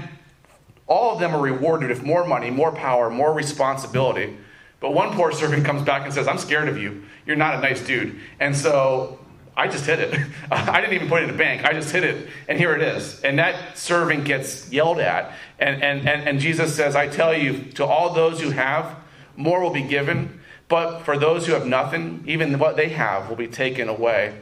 all 0.86 1.14
of 1.14 1.20
them 1.20 1.34
are 1.34 1.40
rewarded 1.40 1.88
with 1.88 2.02
more 2.02 2.26
money, 2.26 2.50
more 2.50 2.70
power, 2.70 3.08
more 3.08 3.32
responsibility. 3.32 4.36
But 4.80 4.92
one 4.92 5.14
poor 5.14 5.32
servant 5.32 5.64
comes 5.64 5.82
back 5.82 6.04
and 6.04 6.12
says, 6.12 6.28
I'm 6.28 6.38
scared 6.38 6.68
of 6.68 6.76
you. 6.76 7.04
You're 7.24 7.36
not 7.36 7.54
a 7.54 7.60
nice 7.60 7.80
dude. 7.80 8.20
And 8.40 8.54
so 8.54 9.18
I 9.60 9.68
just 9.68 9.84
hid 9.84 9.98
it. 9.98 10.18
I 10.50 10.80
didn't 10.80 10.94
even 10.94 11.08
put 11.08 11.20
it 11.20 11.28
in 11.28 11.34
a 11.34 11.38
bank. 11.38 11.66
I 11.66 11.74
just 11.74 11.92
hid 11.92 12.02
it. 12.02 12.28
And 12.48 12.56
here 12.56 12.74
it 12.74 12.80
is. 12.80 13.20
And 13.20 13.38
that 13.38 13.76
servant 13.76 14.24
gets 14.24 14.72
yelled 14.72 15.00
at. 15.00 15.34
And, 15.58 15.82
and, 15.82 16.08
and, 16.08 16.26
and 16.26 16.40
Jesus 16.40 16.74
says, 16.74 16.96
I 16.96 17.08
tell 17.08 17.36
you, 17.36 17.64
to 17.72 17.84
all 17.84 18.14
those 18.14 18.40
who 18.40 18.50
have, 18.52 18.96
more 19.36 19.60
will 19.60 19.70
be 19.70 19.82
given. 19.82 20.40
But 20.68 21.00
for 21.00 21.18
those 21.18 21.46
who 21.46 21.52
have 21.52 21.66
nothing, 21.66 22.24
even 22.26 22.58
what 22.58 22.76
they 22.76 22.88
have 22.88 23.28
will 23.28 23.36
be 23.36 23.48
taken 23.48 23.90
away. 23.90 24.34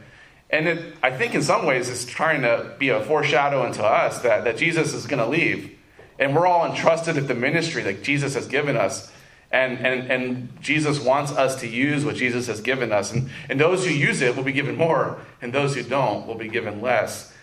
And 0.49 0.69
it, 0.69 0.95
I 1.03 1.11
think 1.11 1.35
in 1.35 1.41
some 1.41 1.65
ways 1.65 1.89
it's 1.89 2.05
trying 2.05 2.43
to 2.43 2.73
be 2.79 2.87
a 2.87 3.03
foreshadowing 3.03 3.73
to 3.73 3.83
us 3.83 4.19
that, 4.21 4.45
that 4.45 4.55
Jesus 4.55 4.93
is 4.93 5.05
going 5.05 5.21
to 5.21 5.27
leave. 5.27 5.77
And 6.17 6.33
we're 6.33 6.47
all 6.47 6.65
entrusted 6.65 7.15
with 7.15 7.27
the 7.27 7.35
ministry 7.35 7.83
that 7.83 8.03
Jesus 8.03 8.35
has 8.35 8.47
given 8.47 8.77
us. 8.77 9.11
And, 9.51 9.79
and, 9.79 10.11
and 10.11 10.61
Jesus 10.61 10.99
wants 10.99 11.31
us 11.31 11.59
to 11.61 11.67
use 11.67 12.05
what 12.05 12.15
Jesus 12.15 12.47
has 12.47 12.61
given 12.61 12.91
us. 12.91 13.11
And, 13.11 13.29
and 13.49 13.59
those 13.59 13.85
who 13.85 13.91
use 13.91 14.21
it 14.21 14.35
will 14.35 14.43
be 14.43 14.51
given 14.51 14.75
more, 14.75 15.19
and 15.41 15.51
those 15.51 15.75
who 15.75 15.83
don't 15.83 16.27
will 16.27 16.35
be 16.35 16.47
given 16.47 16.81
less. 16.81 17.33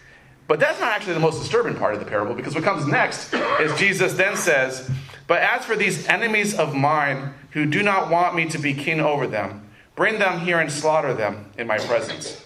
But 0.46 0.60
that's 0.60 0.78
not 0.80 0.92
actually 0.92 1.14
the 1.14 1.20
most 1.20 1.40
disturbing 1.40 1.74
part 1.74 1.94
of 1.94 2.00
the 2.00 2.06
parable, 2.06 2.34
because 2.34 2.54
what 2.54 2.62
comes 2.62 2.86
next 2.86 3.34
is 3.34 3.76
Jesus 3.78 4.14
then 4.14 4.36
says, 4.36 4.88
But 5.26 5.42
as 5.42 5.64
for 5.64 5.74
these 5.74 6.06
enemies 6.06 6.56
of 6.56 6.74
mine 6.74 7.34
who 7.50 7.66
do 7.66 7.82
not 7.82 8.10
want 8.10 8.36
me 8.36 8.46
to 8.50 8.58
be 8.58 8.72
king 8.72 9.00
over 9.00 9.26
them, 9.26 9.68
bring 9.96 10.18
them 10.20 10.40
here 10.40 10.60
and 10.60 10.70
slaughter 10.70 11.14
them 11.14 11.50
in 11.58 11.66
my 11.66 11.78
presence. 11.78 12.42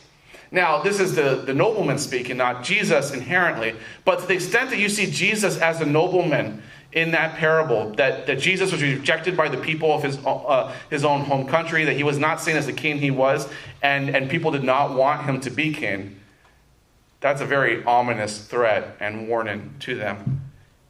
Now, 0.53 0.83
this 0.83 0.99
is 0.99 1.15
the, 1.15 1.43
the 1.47 1.55
nobleman 1.55 1.99
speaking, 1.99 2.37
not 2.37 2.65
Jesus 2.65 3.13
inherently, 3.13 3.75
but 4.05 4.21
to 4.21 4.27
the 4.27 4.35
extent 4.35 4.71
that 4.71 4.79
you 4.79 4.89
see 4.89 5.11
Jesus 5.11 5.59
as 5.59 5.81
a 5.81 5.87
nobleman, 5.87 6.63
in 6.93 7.13
that 7.13 7.37
parable 7.37 7.91
that, 7.95 8.27
that 8.27 8.41
Jesus 8.41 8.73
was 8.73 8.83
rejected 8.83 9.37
by 9.37 9.49
the 9.49 9.57
people 9.57 9.93
of 9.93 10.03
his, 10.03 10.19
uh, 10.27 10.75
his 10.91 11.05
own 11.05 11.21
home 11.21 11.47
country, 11.47 11.85
that 11.85 11.95
he 11.95 12.03
was 12.03 12.19
not 12.19 12.41
seen 12.41 12.57
as 12.57 12.67
the 12.67 12.73
king 12.73 12.99
he 12.99 13.11
was, 13.11 13.49
and, 13.83 14.15
and 14.15 14.29
people 14.29 14.51
did 14.51 14.65
not 14.65 14.95
want 14.95 15.23
him 15.23 15.41
to 15.41 15.51
be 15.51 15.73
king. 15.73 16.19
That's 17.21 17.41
a 17.41 17.47
very 17.47 17.85
ominous 17.85 18.45
threat 18.45 18.97
and 18.99 19.29
warning 19.29 19.75
to 19.81 19.95
them. 19.95 20.41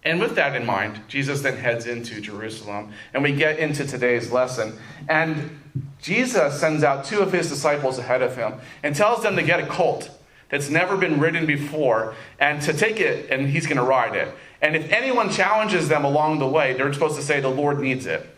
And 0.03 0.19
with 0.21 0.37
that 0.37 0.57
in 0.57 0.65
mind, 0.65 1.01
Jesus 1.09 1.43
then 1.43 1.57
heads 1.57 1.87
into 1.87 2.21
Jerusalem. 2.21 2.93
And 3.13 3.23
we 3.23 3.33
get 3.33 3.59
into 3.59 3.87
today's 3.87 4.33
lesson. 4.33 4.79
And 5.09 5.59
Jesus 6.01 6.59
sends 6.59 6.83
out 6.83 7.05
two 7.05 7.21
of 7.21 7.33
his 7.33 7.51
disciples 7.51 7.99
ahead 7.99 8.23
of 8.23 8.37
him 8.37 8.55
and 8.83 8.97
tells 8.97 9.23
them 9.23 9.37
to 9.37 9.43
get 9.43 9.61
a 9.61 9.67
colt 9.67 10.11
that's 10.51 10.69
never 10.69 10.97
been 10.97 11.21
ridden 11.21 11.47
before 11.47 12.15
and 12.39 12.61
to 12.63 12.73
take 12.73 13.01
it, 13.01 13.31
and 13.31 13.49
he's 13.49 13.67
going 13.67 13.77
to 13.77 13.85
ride 13.85 14.15
it. 14.15 14.35
And 14.63 14.77
if 14.77 14.91
anyone 14.91 15.31
challenges 15.31 15.89
them 15.89 16.05
along 16.05 16.39
the 16.39 16.49
way, 16.49 16.75
they're 16.75 16.93
supposed 16.93 17.17
to 17.17 17.23
say, 17.23 17.41
The 17.41 17.49
Lord 17.49 17.81
needs 17.81 18.07
it. 18.07 18.29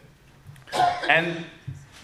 And 1.08 1.44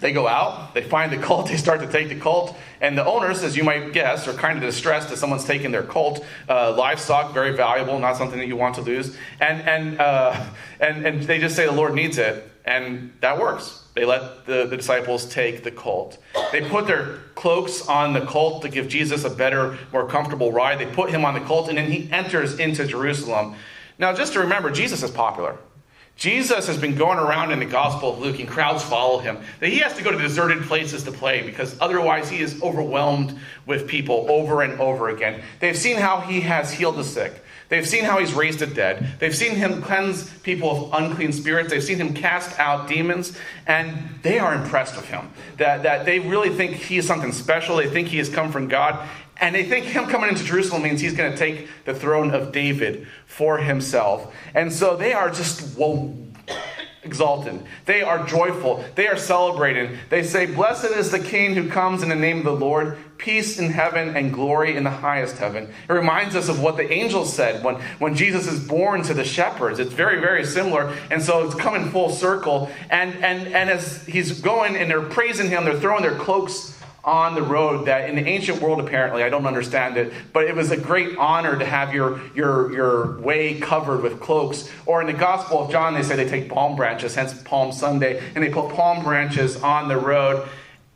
they 0.00 0.12
go 0.12 0.29
out, 0.29 0.75
they 0.75 0.83
find 0.83 1.12
the 1.12 1.19
colt, 1.27 1.49
they 1.49 1.57
start 1.57 1.81
to 1.81 1.87
take 1.87 2.09
the 2.09 2.19
colt, 2.19 2.57
and 2.81 2.97
the 2.97 3.05
owners, 3.05 3.43
as 3.43 3.57
you 3.57 3.65
might 3.65 3.93
guess, 3.93 4.29
are 4.29 4.33
kind 4.33 4.57
of 4.57 4.62
distressed 4.62 5.09
that 5.09 5.17
someone's 5.17 5.45
taking 5.45 5.73
their 5.73 5.83
colt. 5.83 6.25
Uh, 6.49 6.73
livestock, 6.77 7.35
very 7.35 7.57
valuable, 7.57 7.99
not 7.99 8.17
something 8.17 8.38
that 8.38 8.47
you 8.47 8.57
want 8.57 8.77
to 8.77 8.83
lose. 8.83 9.17
And, 9.41 9.61
and, 9.62 10.00
uh, 10.00 10.47
and, 10.81 11.05
and 11.05 11.23
they 11.23 11.38
just 11.38 11.57
say 11.57 11.67
the 11.67 11.73
Lord 11.73 11.95
needs 11.95 12.19
it, 12.19 12.49
and 12.65 13.12
that 13.21 13.38
works. 13.38 13.85
They 13.99 14.05
let 14.05 14.47
the, 14.47 14.64
the 14.64 14.76
disciples 14.76 15.26
take 15.26 15.64
the 15.64 15.73
colt. 15.73 16.19
They 16.52 16.61
put 16.61 16.87
their 16.87 17.17
cloaks 17.35 17.88
on 17.88 18.12
the 18.12 18.21
colt 18.21 18.62
to 18.62 18.69
give 18.69 18.87
Jesus 18.87 19.25
a 19.25 19.31
better, 19.31 19.76
more 19.93 20.07
comfortable 20.07 20.52
ride. 20.52 20.78
They 20.78 20.87
put 20.87 21.11
him 21.11 21.25
on 21.25 21.35
the 21.35 21.40
colt, 21.40 21.69
and 21.69 21.76
then 21.76 21.90
he 21.90 22.09
enters 22.12 22.61
into 22.61 22.87
Jerusalem. 22.87 23.57
Now, 23.99 24.12
just 24.12 24.35
to 24.35 24.38
remember, 24.38 24.71
Jesus 24.71 25.02
is 25.02 25.11
popular. 25.11 25.59
Jesus 26.14 26.69
has 26.69 26.78
been 26.78 26.95
going 26.95 27.19
around 27.19 27.50
in 27.50 27.59
the 27.59 27.64
Gospel 27.64 28.12
of 28.12 28.21
Luke, 28.21 28.38
and 28.38 28.49
crowds 28.49 28.85
follow 28.85 29.19
him. 29.19 29.38
That 29.59 29.71
he 29.71 29.78
has 29.78 29.95
to 29.95 30.05
go 30.05 30.12
to 30.12 30.19
deserted 30.19 30.62
places 30.62 31.02
to 31.02 31.11
play 31.11 31.43
because 31.43 31.76
otherwise 31.81 32.31
he 32.31 32.38
is 32.38 32.62
overwhelmed 32.62 33.37
with 33.67 33.88
people 33.88 34.26
over 34.31 34.62
and 34.62 34.81
over 34.81 35.09
again. 35.09 35.43
They've 35.59 35.76
seen 35.76 35.97
how 35.97 36.21
he 36.21 36.43
has 36.43 36.73
healed 36.73 36.99
the 36.99 37.05
sick. 37.05 37.43
They've 37.69 37.87
seen 37.87 38.05
how 38.05 38.19
he's 38.19 38.33
raised 38.33 38.61
the 38.61 38.67
dead. 38.67 39.07
They've 39.19 39.35
seen 39.35 39.55
him 39.55 39.83
cleanse 39.83 40.31
people 40.41 40.71
of 40.71 41.03
unclean 41.03 41.33
spirits. 41.33 41.71
They've 41.71 41.85
seen 41.85 41.99
him 41.99 42.15
cast 42.15 42.59
out 42.59 42.89
demons, 42.89 43.37
and 43.67 44.09
they 44.23 44.39
are 44.39 44.55
impressed 44.55 44.97
with 44.97 45.07
him. 45.07 45.31
That, 45.59 45.83
that 45.83 46.07
they 46.07 46.19
really 46.19 46.51
think 46.51 46.77
he 46.77 46.97
is 46.97 47.07
something 47.07 47.33
special. 47.33 47.77
They 47.77 47.91
think 47.91 48.09
he 48.09 48.19
has 48.19 48.29
come 48.29 48.51
from 48.53 48.69
God. 48.69 49.07
And 49.41 49.55
they 49.55 49.65
think 49.65 49.85
him 49.85 50.07
coming 50.07 50.31
into 50.31 50.45
Jerusalem 50.45 50.83
means 50.83 51.01
he's 51.01 51.15
going 51.15 51.31
to 51.31 51.39
take 51.39 51.69
the 51.85 51.95
throne 51.95 52.35
of 52.35 52.51
David 52.51 53.07
for 53.27 53.59
himself. 53.59 54.35
And 54.55 54.73
so 54.73 54.97
they 54.97 55.13
are 55.13 55.31
just 55.31 55.79
whoa, 55.79 56.15
exalted. 57.09 57.62
They 57.87 58.03
are 58.03 58.27
joyful. 58.27 58.85
They 58.95 59.09
are 59.09 59.17
celebrating. 59.17 59.97
They 60.11 60.23
say, 60.23 60.45
Blessed 60.45 60.93
is 60.93 61.11
the 61.11 61.19
King 61.19 61.55
who 61.55 61.71
comes 61.71 62.03
in 62.03 62.11
the 62.11 62.15
name 62.15 62.38
of 62.38 62.45
the 62.45 62.53
Lord. 62.53 62.99
Peace 63.17 63.59
in 63.59 63.71
heaven 63.71 64.15
and 64.15 64.33
glory 64.33 64.77
in 64.77 64.85
the 64.85 64.91
highest 64.91 65.38
heaven. 65.38 65.65
It 65.88 65.93
reminds 65.93 66.37
us 66.37 66.49
of 66.49 66.61
what 66.61 66.77
the 66.77 66.93
angels 66.93 67.33
said 67.33 67.65
when, 67.65 67.77
when 67.99 68.15
Jesus 68.15 68.47
is 68.47 68.61
born 68.61 69.03
to 69.05 69.15
the 69.15 69.25
shepherds. 69.25 69.81
It's 69.81 69.93
very, 69.93 70.21
very 70.21 70.45
similar. 70.45 70.95
And 71.11 71.21
so 71.21 71.45
it's 71.45 71.55
coming 71.55 71.91
full 71.91 72.11
circle. 72.11 72.71
And, 72.91 73.15
and, 73.25 73.49
and 73.49 73.71
as 73.71 74.05
he's 74.07 74.41
going 74.41 74.77
and 74.77 74.91
they're 74.91 75.03
praising 75.03 75.49
him, 75.49 75.65
they're 75.65 75.81
throwing 75.81 76.03
their 76.03 76.17
cloaks 76.17 76.78
on 77.09 77.35
the 77.35 77.43
road 77.43 77.87
that 77.87 78.11
in 78.11 78.17
the 78.17 78.27
ancient 78.27 78.61
world 78.61 78.79
apparently 78.79 79.23
i 79.23 79.31
don't 79.31 79.47
understand 79.47 79.97
it 79.97 80.12
but 80.35 80.45
it 80.45 80.55
was 80.55 80.71
a 80.71 80.77
great 80.77 81.17
honor 81.17 81.59
to 81.59 81.65
have 81.65 81.95
your 81.95 82.21
your 82.35 82.71
your 82.71 83.19
way 83.21 83.59
covered 83.59 84.03
with 84.03 84.21
cloaks 84.21 84.71
or 84.85 85.00
in 85.00 85.07
the 85.07 85.12
gospel 85.15 85.65
of 85.65 85.71
john 85.71 85.95
they 85.95 86.03
say 86.03 86.17
they 86.17 86.29
take 86.29 86.50
palm 86.50 86.77
branches 86.77 87.15
hence 87.15 87.33
palm 87.45 87.73
sunday 87.73 88.23
and 88.35 88.45
they 88.45 88.50
put 88.50 88.69
palm 88.75 89.03
branches 89.03 89.57
on 89.62 89.88
the 89.88 89.97
road 89.97 90.47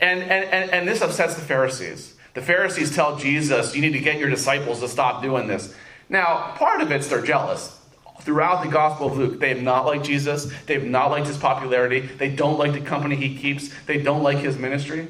and 0.01 0.21
and 0.21 0.45
and, 0.51 0.71
and 0.71 0.87
this 0.87 1.01
upsets 1.01 1.35
the 1.35 1.41
pharisees 1.41 2.15
the 2.35 2.43
pharisees 2.43 2.95
tell 2.95 3.17
jesus 3.17 3.75
you 3.75 3.81
need 3.81 3.95
to 3.95 3.99
get 3.99 4.19
your 4.19 4.29
disciples 4.29 4.81
to 4.81 4.89
stop 4.89 5.23
doing 5.23 5.47
this 5.47 5.75
now 6.11 6.53
part 6.57 6.83
of 6.83 6.93
it's 6.93 7.09
they're 7.09 7.23
jealous 7.23 7.79
throughout 8.21 8.63
the 8.63 8.71
Gospel 8.71 9.09
of 9.09 9.19
Luke, 9.19 9.41
they 9.41 9.49
have 9.49 9.63
not 9.63 9.85
liked 9.85 10.05
Jesus. 10.05 10.53
They 10.67 10.75
have 10.75 10.85
not 10.85 11.11
liked 11.11 11.27
his 11.27 11.37
popularity. 11.37 11.99
They 12.01 12.31
don't 12.31 12.57
like 12.57 12.73
the 12.73 12.81
company 12.81 13.17
he 13.17 13.37
keeps. 13.37 13.69
They 13.87 14.01
don't 14.01 14.23
like 14.23 14.39
his 14.39 14.57
ministry. 14.57 15.09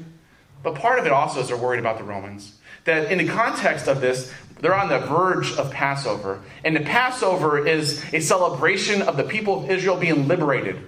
But 0.63 0.75
part 0.75 0.99
of 0.99 1.05
it 1.05 1.11
also 1.11 1.41
is 1.41 1.49
they're 1.49 1.57
worried 1.57 1.79
about 1.79 1.97
the 1.97 2.03
Romans. 2.03 2.53
That 2.85 3.11
in 3.11 3.17
the 3.17 3.27
context 3.27 3.87
of 3.87 4.01
this, 4.01 4.33
they're 4.59 4.75
on 4.75 4.89
the 4.89 4.99
verge 4.99 5.53
of 5.57 5.71
Passover. 5.71 6.41
And 6.63 6.75
the 6.75 6.81
Passover 6.81 7.65
is 7.67 8.03
a 8.13 8.21
celebration 8.21 9.01
of 9.01 9.17
the 9.17 9.23
people 9.23 9.63
of 9.63 9.69
Israel 9.69 9.97
being 9.97 10.27
liberated 10.27 10.81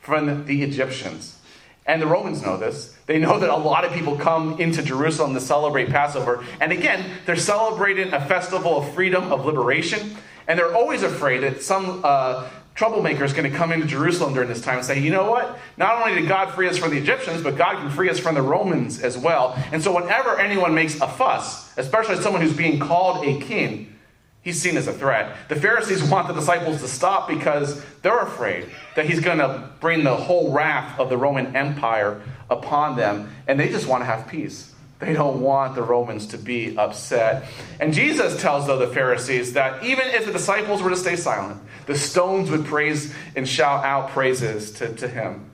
from 0.00 0.46
the 0.46 0.62
Egyptians. 0.62 1.38
And 1.86 2.02
the 2.02 2.06
Romans 2.06 2.42
know 2.42 2.56
this. 2.56 2.96
They 3.06 3.18
know 3.18 3.38
that 3.40 3.48
a 3.48 3.56
lot 3.56 3.84
of 3.84 3.92
people 3.92 4.16
come 4.16 4.60
into 4.60 4.82
Jerusalem 4.82 5.34
to 5.34 5.40
celebrate 5.40 5.88
Passover. 5.88 6.44
And 6.60 6.72
again, 6.72 7.04
they're 7.26 7.36
celebrating 7.36 8.12
a 8.12 8.24
festival 8.24 8.78
of 8.78 8.94
freedom, 8.94 9.32
of 9.32 9.44
liberation. 9.44 10.16
And 10.46 10.58
they're 10.58 10.74
always 10.74 11.02
afraid 11.02 11.42
that 11.42 11.62
some 11.62 12.00
uh, 12.04 12.48
troublemaker 12.80 13.24
is 13.24 13.34
going 13.34 13.44
to 13.44 13.54
come 13.54 13.72
into 13.72 13.86
Jerusalem 13.86 14.32
during 14.32 14.48
this 14.48 14.62
time 14.62 14.78
and 14.78 14.86
say, 14.86 14.98
you 14.98 15.10
know 15.10 15.30
what? 15.30 15.58
Not 15.76 16.00
only 16.00 16.18
did 16.18 16.26
God 16.26 16.54
free 16.54 16.66
us 16.66 16.78
from 16.78 16.92
the 16.92 16.96
Egyptians, 16.96 17.42
but 17.42 17.58
God 17.58 17.76
can 17.76 17.90
free 17.90 18.08
us 18.08 18.18
from 18.18 18.34
the 18.34 18.40
Romans 18.40 19.02
as 19.02 19.18
well. 19.18 19.52
And 19.70 19.82
so 19.82 19.94
whenever 19.94 20.38
anyone 20.38 20.74
makes 20.74 20.98
a 20.98 21.06
fuss, 21.06 21.76
especially 21.76 22.16
someone 22.16 22.40
who's 22.40 22.56
being 22.56 22.78
called 22.78 23.22
a 23.26 23.38
king, 23.38 23.94
he's 24.40 24.58
seen 24.58 24.78
as 24.78 24.86
a 24.86 24.94
threat. 24.94 25.36
The 25.50 25.56
Pharisees 25.56 26.02
want 26.02 26.28
the 26.28 26.32
disciples 26.32 26.80
to 26.80 26.88
stop 26.88 27.28
because 27.28 27.84
they're 28.00 28.20
afraid 28.20 28.70
that 28.96 29.04
he's 29.04 29.20
going 29.20 29.40
to 29.40 29.68
bring 29.80 30.02
the 30.02 30.16
whole 30.16 30.50
wrath 30.50 30.98
of 30.98 31.10
the 31.10 31.18
Roman 31.18 31.54
Empire 31.54 32.22
upon 32.48 32.96
them, 32.96 33.30
and 33.46 33.60
they 33.60 33.68
just 33.68 33.88
want 33.88 34.00
to 34.00 34.06
have 34.06 34.26
peace. 34.26 34.69
They 35.00 35.14
don't 35.14 35.40
want 35.40 35.74
the 35.74 35.82
Romans 35.82 36.26
to 36.28 36.38
be 36.38 36.76
upset. 36.76 37.44
And 37.80 37.94
Jesus 37.94 38.40
tells, 38.40 38.66
though, 38.66 38.78
the 38.78 38.86
Pharisees 38.86 39.54
that 39.54 39.82
even 39.82 40.06
if 40.08 40.26
the 40.26 40.32
disciples 40.32 40.82
were 40.82 40.90
to 40.90 40.96
stay 40.96 41.16
silent, 41.16 41.60
the 41.86 41.96
stones 41.96 42.50
would 42.50 42.66
praise 42.66 43.14
and 43.34 43.48
shout 43.48 43.84
out 43.84 44.10
praises 44.10 44.72
to, 44.72 44.92
to 44.94 45.08
him. 45.08 45.50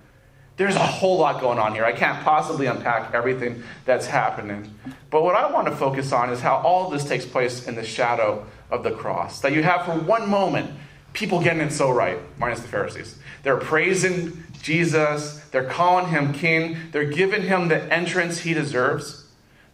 There's 0.56 0.74
a 0.74 0.80
whole 0.80 1.18
lot 1.18 1.40
going 1.40 1.58
on 1.58 1.74
here. 1.74 1.84
I 1.84 1.92
can't 1.92 2.22
possibly 2.24 2.66
unpack 2.66 3.14
everything 3.14 3.62
that's 3.84 4.06
happening. 4.06 4.74
But 5.10 5.22
what 5.22 5.36
I 5.36 5.50
want 5.52 5.68
to 5.68 5.76
focus 5.76 6.12
on 6.12 6.30
is 6.30 6.40
how 6.40 6.56
all 6.56 6.90
this 6.90 7.04
takes 7.04 7.26
place 7.26 7.68
in 7.68 7.76
the 7.76 7.84
shadow 7.84 8.44
of 8.70 8.82
the 8.82 8.90
cross. 8.90 9.40
That 9.40 9.52
you 9.52 9.62
have 9.62 9.84
for 9.84 9.92
one 9.92 10.28
moment 10.28 10.70
people 11.12 11.40
getting 11.40 11.62
it 11.62 11.72
so 11.72 11.90
right, 11.90 12.18
minus 12.38 12.60
the 12.60 12.68
Pharisees. 12.68 13.18
They're 13.42 13.56
praising 13.58 14.44
Jesus, 14.60 15.40
they're 15.52 15.68
calling 15.68 16.08
him 16.08 16.32
king, 16.32 16.76
they're 16.90 17.04
giving 17.04 17.42
him 17.42 17.68
the 17.68 17.82
entrance 17.92 18.40
he 18.40 18.52
deserves. 18.52 19.25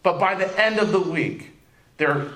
But 0.03 0.19
by 0.19 0.35
the 0.35 0.61
end 0.61 0.79
of 0.79 0.91
the 0.91 0.99
week, 0.99 1.51
they're 1.97 2.27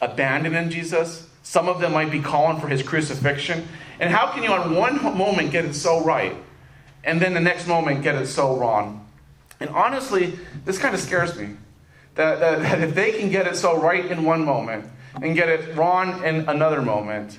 abandoning 0.00 0.70
Jesus. 0.70 1.28
Some 1.42 1.68
of 1.68 1.80
them 1.80 1.92
might 1.92 2.10
be 2.10 2.20
calling 2.20 2.60
for 2.60 2.68
his 2.68 2.82
crucifixion. 2.82 3.66
And 3.98 4.12
how 4.12 4.30
can 4.32 4.42
you, 4.42 4.52
on 4.52 4.74
one 4.74 5.02
moment, 5.16 5.50
get 5.50 5.64
it 5.64 5.74
so 5.74 6.04
right, 6.04 6.36
and 7.02 7.20
then 7.20 7.34
the 7.34 7.40
next 7.40 7.66
moment, 7.66 8.02
get 8.02 8.14
it 8.16 8.26
so 8.26 8.56
wrong? 8.56 9.08
And 9.58 9.70
honestly, 9.70 10.38
this 10.64 10.78
kind 10.78 10.94
of 10.94 11.00
scares 11.00 11.36
me. 11.38 11.56
That, 12.16 12.40
that, 12.40 12.58
that 12.62 12.80
if 12.82 12.94
they 12.94 13.12
can 13.12 13.30
get 13.30 13.46
it 13.46 13.56
so 13.56 13.80
right 13.80 14.04
in 14.04 14.24
one 14.24 14.44
moment 14.44 14.90
and 15.22 15.34
get 15.34 15.48
it 15.48 15.74
wrong 15.74 16.22
in 16.24 16.48
another 16.48 16.82
moment, 16.82 17.38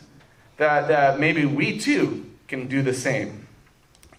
that, 0.57 0.88
that 0.88 1.19
maybe 1.19 1.46
we 1.46 1.77
too 1.77 2.25
can 2.48 2.67
do 2.67 2.81
the 2.81 2.93
same. 2.93 3.48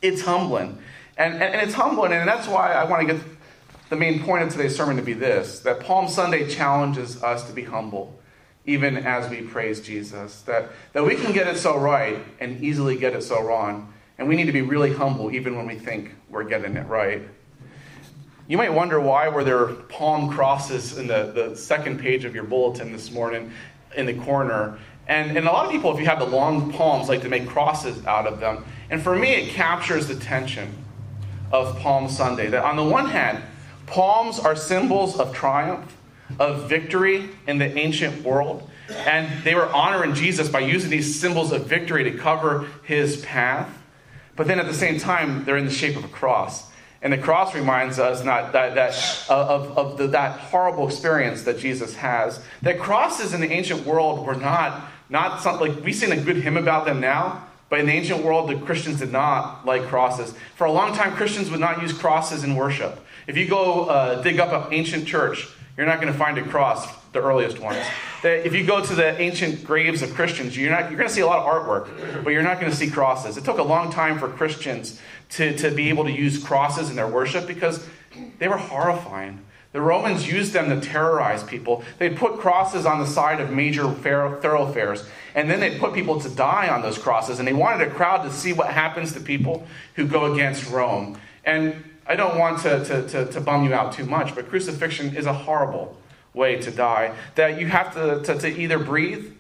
It's 0.01 0.23
humbling. 0.23 0.79
And, 1.17 1.35
and, 1.35 1.43
and 1.43 1.63
it's 1.63 1.75
humbling, 1.75 2.13
and 2.13 2.29
that's 2.29 2.47
why 2.47 2.73
I 2.73 2.85
want 2.85 3.09
to 3.09 3.15
get 3.15 3.23
the 3.89 3.97
main 3.97 4.23
point 4.23 4.43
of 4.43 4.51
today's 4.51 4.77
sermon 4.77 4.97
to 4.97 5.03
be 5.03 5.15
this 5.15 5.61
that 5.61 5.81
Palm 5.81 6.09
Sunday 6.09 6.49
challenges 6.49 7.23
us 7.23 7.45
to 7.45 7.53
be 7.53 7.65
humble, 7.65 8.19
even 8.67 8.97
as 8.97 9.31
we 9.31 9.43
praise 9.43 9.81
Jesus. 9.81 10.43
That, 10.43 10.71
that 10.93 11.05
we 11.05 11.17
can 11.17 11.33
get 11.33 11.47
it 11.47 11.59
so 11.59 11.79
right 11.79 12.19
and 12.41 12.63
easily 12.63 12.97
get 12.97 13.15
it 13.15 13.23
so 13.23 13.43
wrong. 13.43 13.93
And 14.19 14.29
we 14.29 14.37
need 14.37 14.47
to 14.47 14.53
be 14.53 14.63
really 14.63 14.93
humble, 14.93 15.31
even 15.31 15.57
when 15.57 15.67
we 15.67 15.77
think 15.77 16.15
we're 16.29 16.45
getting 16.45 16.77
it 16.77 16.87
right. 16.89 17.23
You 18.49 18.57
might 18.57 18.73
wonder 18.73 18.99
why 18.99 19.29
were 19.29 19.45
there 19.45 19.67
palm 19.67 20.31
crosses 20.31 20.99
in 20.99 21.07
the, 21.07 21.33
the 21.33 21.57
second 21.57 22.01
page 22.01 22.25
of 22.25 22.35
your 22.35 22.45
bulletin 22.45 22.93
this 22.93 23.11
morning 23.11 23.53
in 23.95 24.07
the 24.07 24.15
corner. 24.15 24.79
And, 25.07 25.37
and 25.37 25.47
a 25.47 25.53
lot 25.53 25.67
of 25.67 25.71
people, 25.71 25.93
if 25.93 26.01
you 26.01 26.07
have 26.07 26.19
the 26.19 26.27
long 26.27 26.73
palms, 26.73 27.09
like 27.09 27.23
to 27.23 27.29
make 27.29 27.47
crosses 27.47 28.05
out 28.07 28.27
of 28.27 28.41
them. 28.41 28.65
And 28.91 29.01
for 29.01 29.15
me, 29.15 29.35
it 29.35 29.51
captures 29.51 30.09
the 30.09 30.17
tension 30.17 30.75
of 31.53 31.79
Palm 31.79 32.09
Sunday. 32.09 32.49
That 32.49 32.65
on 32.65 32.77
the 32.77 32.85
one 32.85 33.09
hand, 33.09 33.43
Palms 33.91 34.39
are 34.39 34.55
symbols 34.55 35.19
of 35.19 35.35
triumph, 35.35 35.97
of 36.39 36.69
victory 36.69 37.31
in 37.47 37.59
the 37.59 37.77
ancient 37.77 38.23
world. 38.23 38.69
And 38.91 39.45
they 39.45 39.55
were 39.55 39.67
honoring 39.67 40.15
Jesus 40.15 40.49
by 40.49 40.61
using 40.61 40.91
these 40.91 41.21
symbols 41.21 41.53
of 41.53 41.67
victory 41.67 42.05
to 42.05 42.13
cover 42.13 42.69
his 42.85 43.23
path. 43.25 43.71
But 44.37 44.47
then 44.47 44.61
at 44.61 44.67
the 44.67 44.75
same 44.75 44.99
time, 44.99 45.45
they're 45.45 45.57
in 45.57 45.67
the 45.67 45.71
shape 45.71 45.97
of 45.97 46.05
a 46.05 46.09
cross. 46.09 46.69
And 47.01 47.13
the 47.13 47.19
cross 47.19 47.55
reminds 47.55 47.99
us 47.99 48.25
not 48.25 48.53
that, 48.53 48.75
that 48.75 49.25
uh, 49.29 49.35
of, 49.35 49.79
of 49.79 49.99
the, 49.99 50.09
that 50.09 50.41
horrible 50.41 50.89
experience 50.89 51.43
that 51.43 51.59
Jesus 51.59 51.95
has. 51.97 52.41
That 52.63 52.79
crosses 52.79 53.35
in 53.35 53.41
the 53.41 53.51
ancient 53.51 53.87
world 53.87 54.27
were 54.27 54.35
not, 54.35 54.89
not 55.09 55.41
something 55.41 55.75
like 55.75 55.85
we 55.85 55.93
sing 55.93 56.13
a 56.13 56.21
good 56.21 56.37
hymn 56.37 56.57
about 56.57 56.87
them 56.87 57.01
now, 57.01 57.48
but 57.69 57.81
in 57.81 57.87
the 57.87 57.93
ancient 57.93 58.25
world, 58.25 58.49
the 58.49 58.57
Christians 58.57 59.01
did 59.01 59.13
not 59.13 59.67
like 59.67 59.83
crosses. 59.83 60.35
For 60.57 60.67
a 60.67 60.73
long 60.73 60.95
time, 60.95 61.13
Christians 61.13 61.51
would 61.51 61.61
not 61.61 61.83
use 61.83 61.93
crosses 61.93 62.45
in 62.45 62.57
worship. 62.57 63.05
If 63.27 63.37
you 63.37 63.47
go 63.47 63.85
uh, 63.85 64.23
dig 64.23 64.41
up 64.41 64.53
an 64.53 64.73
ancient 64.73 65.07
church, 65.07 65.47
you're 65.77 65.87
not 65.87 66.01
going 66.01 66.13
to 66.13 66.19
find 66.19 66.39
a 66.39 66.43
cross 66.43 66.89
the 67.13 67.23
earliest 67.23 67.59
ones. 67.59 67.79
If 68.23 68.55
you 68.55 68.65
go 68.65 68.85
to 68.85 68.95
the 68.95 69.19
ancient 69.21 69.65
graves 69.65 70.03
of 70.03 70.15
Christians, 70.15 70.57
you're, 70.57 70.71
not, 70.71 70.91
you're 70.91 70.99
going 70.99 71.09
to 71.09 71.15
see 71.15 71.21
a 71.21 71.27
lot 71.27 71.39
of 71.39 71.47
artwork, 71.47 72.25
but 72.25 72.31
you're 72.31 72.43
not 72.43 72.61
going 72.61 72.71
to 72.71 72.77
see 72.77 72.91
crosses. 72.91 73.37
It 73.37 73.45
took 73.45 73.59
a 73.59 73.63
long 73.63 73.91
time 73.91 74.19
for 74.19 74.29
Christians 74.29 75.01
to, 75.31 75.57
to 75.59 75.71
be 75.71 75.89
able 75.89 76.05
to 76.05 76.13
use 76.13 76.43
crosses 76.43 76.91
in 76.91 76.97
their 76.97 77.09
worship 77.09 77.47
because 77.47 77.87
they 78.39 78.49
were 78.49 78.57
horrifying. 78.57 79.45
The 79.73 79.81
Romans 79.83 80.27
used 80.27 80.55
them 80.55 80.69
to 80.71 80.81
terrorize 80.81 81.45
people. 81.45 81.85
They'd 81.99 82.17
put 82.17 82.39
crosses 82.39 82.87
on 82.87 83.01
the 83.01 83.07
side 83.07 83.41
of 83.41 83.51
major 83.51 83.91
thoroughfares, 83.93 85.05
and 85.35 85.51
then 85.51 85.61
they'd 85.61 85.79
put 85.79 85.93
people 85.93 86.21
to 86.21 86.29
die 86.31 86.69
on 86.69 86.81
those 86.81 86.97
crosses. 86.97 87.39
And 87.39 87.47
they 87.47 87.53
wanted 87.53 87.87
a 87.87 87.91
crowd 87.91 88.23
to 88.23 88.33
see 88.33 88.53
what 88.53 88.69
happens 88.69 89.13
to 89.13 89.21
people 89.21 89.67
who 89.95 90.07
go 90.07 90.33
against 90.33 90.71
Rome. 90.71 91.21
And 91.45 91.85
I 92.07 92.17
don't 92.17 92.39
want 92.39 92.61
to, 92.61 92.83
to, 92.85 93.09
to, 93.09 93.27
to 93.27 93.41
bum 93.41 93.65
you 93.65 93.75
out 93.75 93.93
too 93.93 94.07
much, 94.07 94.35
but 94.35 94.49
crucifixion 94.49 95.15
is 95.15 95.27
a 95.27 95.35
horrible 95.35 96.01
way 96.33 96.57
to 96.63 96.71
die. 96.71 97.15
That 97.35 97.61
you 97.61 97.67
have 97.67 97.93
to, 97.93 98.23
to, 98.23 98.39
to 98.41 98.49
either 98.49 98.79
breathe 98.79 99.33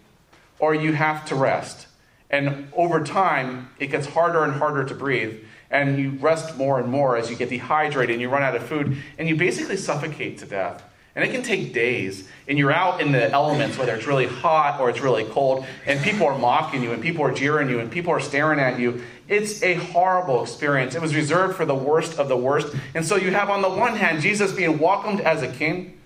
or 0.58 0.74
you 0.74 0.92
have 0.92 1.24
to 1.26 1.34
rest. 1.34 1.86
And 2.28 2.70
over 2.74 3.02
time, 3.02 3.70
it 3.78 3.86
gets 3.86 4.06
harder 4.08 4.44
and 4.44 4.52
harder 4.52 4.84
to 4.84 4.94
breathe 4.94 5.42
and 5.70 5.98
you 5.98 6.10
rest 6.20 6.56
more 6.56 6.80
and 6.80 6.88
more 6.88 7.16
as 7.16 7.30
you 7.30 7.36
get 7.36 7.50
dehydrated 7.50 8.14
and 8.14 8.20
you 8.20 8.28
run 8.28 8.42
out 8.42 8.56
of 8.56 8.62
food, 8.62 8.96
and 9.18 9.28
you 9.28 9.36
basically 9.36 9.76
suffocate 9.76 10.38
to 10.38 10.46
death. 10.46 10.82
And 11.14 11.28
it 11.28 11.32
can 11.32 11.42
take 11.42 11.72
days, 11.72 12.28
and 12.46 12.56
you're 12.56 12.70
out 12.70 13.00
in 13.00 13.10
the 13.10 13.28
elements, 13.32 13.76
whether 13.76 13.92
it's 13.94 14.06
really 14.06 14.26
hot 14.26 14.80
or 14.80 14.88
it's 14.88 15.00
really 15.00 15.24
cold, 15.24 15.66
and 15.84 16.00
people 16.00 16.26
are 16.26 16.38
mocking 16.38 16.82
you, 16.82 16.92
and 16.92 17.02
people 17.02 17.24
are 17.24 17.32
jeering 17.32 17.68
you, 17.68 17.80
and 17.80 17.90
people 17.90 18.12
are 18.12 18.20
staring 18.20 18.60
at 18.60 18.78
you. 18.78 19.02
It's 19.26 19.60
a 19.64 19.74
horrible 19.74 20.42
experience. 20.42 20.94
It 20.94 21.02
was 21.02 21.16
reserved 21.16 21.56
for 21.56 21.64
the 21.64 21.74
worst 21.74 22.20
of 22.20 22.28
the 22.28 22.36
worst. 22.36 22.72
And 22.94 23.04
so 23.04 23.16
you 23.16 23.32
have, 23.32 23.50
on 23.50 23.62
the 23.62 23.68
one 23.68 23.96
hand, 23.96 24.22
Jesus 24.22 24.52
being 24.52 24.78
welcomed 24.78 25.20
as 25.20 25.42
a 25.42 25.48
king, 25.48 25.97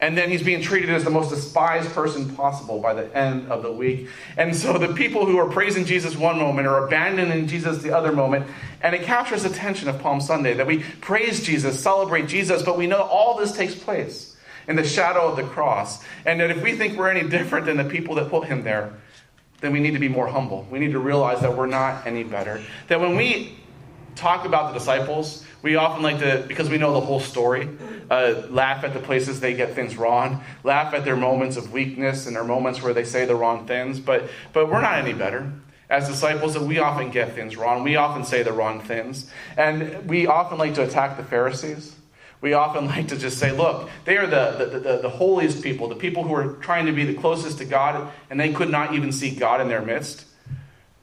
and 0.00 0.16
then 0.16 0.30
he's 0.30 0.42
being 0.42 0.62
treated 0.62 0.90
as 0.90 1.02
the 1.02 1.10
most 1.10 1.30
despised 1.30 1.90
person 1.90 2.34
possible 2.36 2.80
by 2.80 2.94
the 2.94 3.16
end 3.16 3.50
of 3.50 3.62
the 3.62 3.72
week. 3.72 4.08
And 4.36 4.54
so 4.54 4.78
the 4.78 4.94
people 4.94 5.26
who 5.26 5.38
are 5.38 5.50
praising 5.50 5.84
Jesus 5.84 6.16
one 6.16 6.38
moment 6.38 6.68
are 6.68 6.86
abandoning 6.86 7.48
Jesus 7.48 7.82
the 7.82 7.96
other 7.96 8.12
moment. 8.12 8.46
And 8.80 8.94
it 8.94 9.02
captures 9.02 9.42
the 9.42 9.48
tension 9.48 9.88
of 9.88 10.00
Palm 10.00 10.20
Sunday 10.20 10.54
that 10.54 10.68
we 10.68 10.84
praise 11.00 11.42
Jesus, 11.44 11.82
celebrate 11.82 12.28
Jesus, 12.28 12.62
but 12.62 12.78
we 12.78 12.86
know 12.86 13.02
all 13.02 13.36
this 13.36 13.56
takes 13.56 13.74
place 13.74 14.36
in 14.68 14.76
the 14.76 14.84
shadow 14.84 15.26
of 15.26 15.36
the 15.36 15.42
cross. 15.42 16.04
And 16.24 16.38
that 16.40 16.50
if 16.50 16.62
we 16.62 16.76
think 16.76 16.96
we're 16.96 17.10
any 17.10 17.28
different 17.28 17.66
than 17.66 17.76
the 17.76 17.84
people 17.84 18.14
that 18.16 18.30
put 18.30 18.46
him 18.46 18.62
there, 18.62 18.92
then 19.60 19.72
we 19.72 19.80
need 19.80 19.94
to 19.94 19.98
be 19.98 20.08
more 20.08 20.28
humble. 20.28 20.64
We 20.70 20.78
need 20.78 20.92
to 20.92 21.00
realize 21.00 21.40
that 21.40 21.56
we're 21.56 21.66
not 21.66 22.06
any 22.06 22.22
better. 22.22 22.62
That 22.86 23.00
when 23.00 23.16
we 23.16 23.58
talk 24.14 24.44
about 24.44 24.72
the 24.72 24.78
disciples, 24.78 25.44
we 25.62 25.74
often 25.76 26.02
like 26.02 26.20
to, 26.20 26.44
because 26.46 26.70
we 26.70 26.78
know 26.78 26.92
the 26.92 27.00
whole 27.00 27.20
story, 27.20 27.68
uh, 28.10 28.42
laugh 28.48 28.84
at 28.84 28.94
the 28.94 29.00
places 29.00 29.40
they 29.40 29.54
get 29.54 29.74
things 29.74 29.96
wrong, 29.96 30.44
laugh 30.62 30.94
at 30.94 31.04
their 31.04 31.16
moments 31.16 31.56
of 31.56 31.72
weakness 31.72 32.26
and 32.26 32.36
their 32.36 32.44
moments 32.44 32.80
where 32.80 32.94
they 32.94 33.04
say 33.04 33.24
the 33.24 33.34
wrong 33.34 33.66
things. 33.66 33.98
But, 33.98 34.30
but 34.52 34.70
we're 34.70 34.80
not 34.80 34.98
any 34.98 35.12
better. 35.12 35.52
As 35.90 36.06
disciples, 36.06 36.54
that 36.54 36.62
we 36.62 36.78
often 36.78 37.10
get 37.10 37.34
things 37.34 37.56
wrong. 37.56 37.82
We 37.82 37.96
often 37.96 38.24
say 38.24 38.42
the 38.42 38.52
wrong 38.52 38.80
things. 38.80 39.30
And 39.56 40.08
we 40.08 40.26
often 40.26 40.58
like 40.58 40.74
to 40.74 40.84
attack 40.84 41.16
the 41.16 41.24
Pharisees. 41.24 41.96
We 42.40 42.52
often 42.52 42.86
like 42.86 43.08
to 43.08 43.16
just 43.16 43.38
say, 43.38 43.50
look, 43.50 43.90
they 44.04 44.16
are 44.16 44.26
the, 44.26 44.64
the, 44.64 44.78
the, 44.78 44.98
the 45.02 45.10
holiest 45.10 45.62
people, 45.62 45.88
the 45.88 45.96
people 45.96 46.22
who 46.22 46.34
are 46.34 46.54
trying 46.56 46.86
to 46.86 46.92
be 46.92 47.04
the 47.04 47.14
closest 47.14 47.58
to 47.58 47.64
God, 47.64 48.12
and 48.30 48.38
they 48.38 48.52
could 48.52 48.70
not 48.70 48.94
even 48.94 49.10
see 49.10 49.34
God 49.34 49.60
in 49.60 49.68
their 49.68 49.82
midst. 49.82 50.24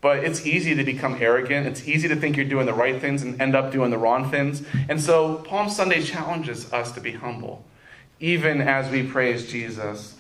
But 0.06 0.24
it's 0.24 0.46
easy 0.46 0.76
to 0.76 0.84
become 0.84 1.18
arrogant. 1.20 1.66
It's 1.66 1.88
easy 1.88 2.08
to 2.10 2.16
think 2.16 2.38
you're 2.38 2.46
doing 2.46 2.68
the 2.68 2.76
right 2.76 3.02
things 3.02 3.24
and 3.24 3.42
end 3.42 3.56
up 3.56 3.72
doing 3.72 3.90
the 3.90 3.98
wrong 3.98 4.30
things. 4.30 4.62
And 4.88 5.02
so 5.02 5.38
Palm 5.38 5.68
Sunday 5.68 6.04
challenges 6.04 6.72
us 6.72 6.92
to 6.92 7.02
be 7.02 7.14
humble, 7.14 7.66
even 8.20 8.62
as 8.62 8.92
we 8.92 9.02
praise 9.02 9.50
Jesus. 9.50 10.16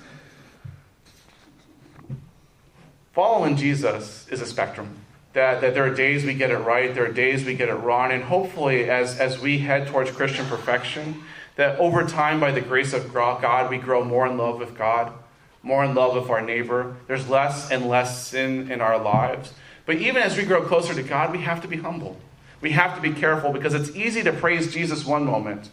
Following 3.13 3.57
Jesus 3.57 4.27
is 4.29 4.41
a 4.41 4.47
spectrum. 4.47 4.89
That, 5.33 5.61
that 5.61 5.75
there 5.75 5.85
are 5.85 5.93
days 5.93 6.25
we 6.25 6.33
get 6.33 6.49
it 6.49 6.57
right, 6.57 6.91
there 6.95 7.05
are 7.05 7.13
days 7.13 7.45
we 7.45 7.53
get 7.53 7.69
it 7.69 7.75
wrong, 7.75 8.11
and 8.11 8.23
hopefully, 8.23 8.89
as, 8.89 9.19
as 9.19 9.39
we 9.39 9.59
head 9.59 9.85
towards 9.89 10.09
Christian 10.09 10.47
perfection, 10.47 11.23
that 11.57 11.77
over 11.77 12.07
time, 12.07 12.39
by 12.39 12.49
the 12.49 12.61
grace 12.61 12.93
of 12.93 13.13
God, 13.13 13.69
we 13.69 13.77
grow 13.77 14.03
more 14.03 14.25
in 14.25 14.35
love 14.35 14.57
with 14.57 14.75
God, 14.75 15.13
more 15.61 15.85
in 15.85 15.93
love 15.93 16.15
with 16.15 16.31
our 16.31 16.41
neighbor. 16.41 16.95
There's 17.05 17.29
less 17.29 17.69
and 17.69 17.87
less 17.87 18.27
sin 18.27 18.71
in 18.71 18.81
our 18.81 18.97
lives. 18.97 19.53
But 19.85 19.97
even 19.97 20.21
as 20.21 20.37
we 20.37 20.43
grow 20.43 20.63
closer 20.63 20.93
to 20.93 21.03
God, 21.03 21.31
we 21.31 21.39
have 21.39 21.61
to 21.61 21.67
be 21.67 21.77
humble. 21.77 22.17
We 22.61 22.71
have 22.71 22.95
to 22.95 23.01
be 23.01 23.11
careful 23.11 23.51
because 23.51 23.73
it's 23.73 23.95
easy 23.95 24.23
to 24.23 24.33
praise 24.33 24.73
Jesus 24.73 25.05
one 25.05 25.25
moment 25.25 25.69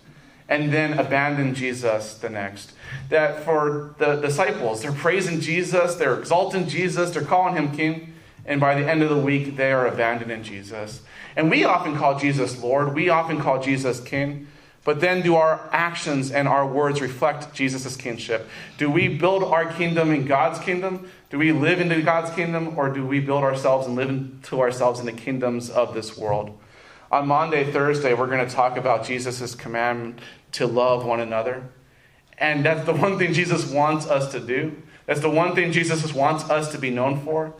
and 0.49 0.73
then 0.73 0.99
abandon 0.99 1.55
Jesus 1.55 2.15
the 2.19 2.29
next. 2.29 2.73
That 3.09 3.43
for 3.45 3.95
the 3.99 4.17
disciples, 4.17 4.83
they're 4.83 4.93
praising 4.93 5.41
Jesus, 5.41 5.95
they're 5.95 6.19
exalting 6.19 6.69
Jesus, 6.69 7.11
they're 7.11 7.25
calling 7.25 7.57
him 7.57 7.75
king, 7.75 8.13
and 8.45 8.61
by 8.61 8.75
the 8.75 8.89
end 8.89 9.03
of 9.03 9.09
the 9.09 9.17
week, 9.17 9.57
they 9.57 9.73
are 9.73 9.87
abandoning 9.87 10.43
Jesus. 10.43 11.01
And 11.37 11.51
we 11.51 11.65
often 11.65 11.97
call 11.97 12.19
Jesus 12.19 12.61
Lord, 12.61 12.95
we 12.95 13.09
often 13.09 13.41
call 13.41 13.63
Jesus 13.63 14.01
king. 14.01 14.49
But 14.85 15.01
then, 15.01 15.23
do 15.23 15.37
our 15.37 15.69
actions 15.71 16.33
and 16.33 16.49
our 16.49 16.67
words 16.67 17.01
reflect 17.01 17.55
Jesus' 17.55 17.97
kingship? 17.97 18.49
Do 18.79 18.91
we 18.91 19.07
build 19.07 19.45
our 19.45 19.73
kingdom 19.73 20.11
in 20.11 20.27
God's 20.27 20.59
kingdom? 20.59 21.09
Do 21.31 21.39
we 21.39 21.53
live 21.53 21.81
into 21.81 22.03
God's 22.03 22.31
kingdom, 22.35 22.77
or 22.77 22.89
do 22.91 23.07
we 23.07 23.21
build 23.21 23.45
ourselves 23.45 23.87
and 23.87 23.95
live 23.95 24.09
into 24.09 24.61
ourselves 24.61 24.99
in 24.99 25.07
the 25.07 25.13
kingdoms 25.13 25.71
of 25.71 25.95
this 25.95 26.19
world? 26.19 26.59
On 27.13 27.29
Maundy, 27.29 27.71
Thursday, 27.71 28.13
we're 28.13 28.27
going 28.27 28.47
to 28.47 28.53
talk 28.53 28.77
about 28.77 29.05
Jesus' 29.05 29.55
command 29.55 30.21
to 30.53 30.67
love 30.67 31.05
one 31.05 31.21
another. 31.21 31.63
And 32.39 32.65
that's 32.65 32.85
the 32.85 32.93
one 32.93 33.19
thing 33.19 33.33
Jesus 33.35 33.71
wants 33.71 34.07
us 34.07 34.33
to 34.33 34.41
do. 34.41 34.83
That's 35.07 35.21
the 35.21 35.31
one 35.31 35.55
thing 35.55 35.71
Jesus 35.71 36.13
wants 36.13 36.45
us 36.51 36.73
to 36.73 36.79
be 36.79 36.91
known 36.91 37.21
for. 37.21 37.55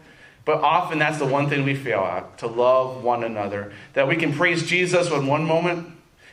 But 0.45 0.61
often 0.61 0.99
that's 0.99 1.19
the 1.19 1.27
one 1.27 1.49
thing 1.49 1.65
we 1.65 1.77
fail 1.77 2.01
at 2.01 2.39
to 2.39 2.49
love 2.49 3.05
one 3.05 3.23
another. 3.23 3.73
That 3.93 4.09
we 4.09 4.17
can 4.17 4.33
praise 4.33 4.65
Jesus 4.65 5.09
in 5.09 5.29
one 5.29 5.45
moment 5.45 5.93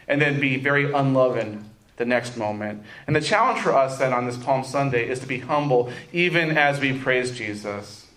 and 0.09 0.21
then 0.21 0.41
be 0.41 0.57
very 0.57 0.91
unloving 0.91 1.69
the 1.95 2.05
next 2.05 2.35
moment. 2.35 2.83
And 3.07 3.15
the 3.15 3.21
challenge 3.21 3.61
for 3.61 3.73
us 3.73 3.99
then 3.99 4.11
on 4.11 4.25
this 4.25 4.37
Palm 4.37 4.63
Sunday 4.63 5.07
is 5.07 5.19
to 5.19 5.27
be 5.27 5.39
humble 5.39 5.91
even 6.11 6.57
as 6.57 6.79
we 6.79 6.97
praise 6.97 7.31
Jesus. 7.31 8.07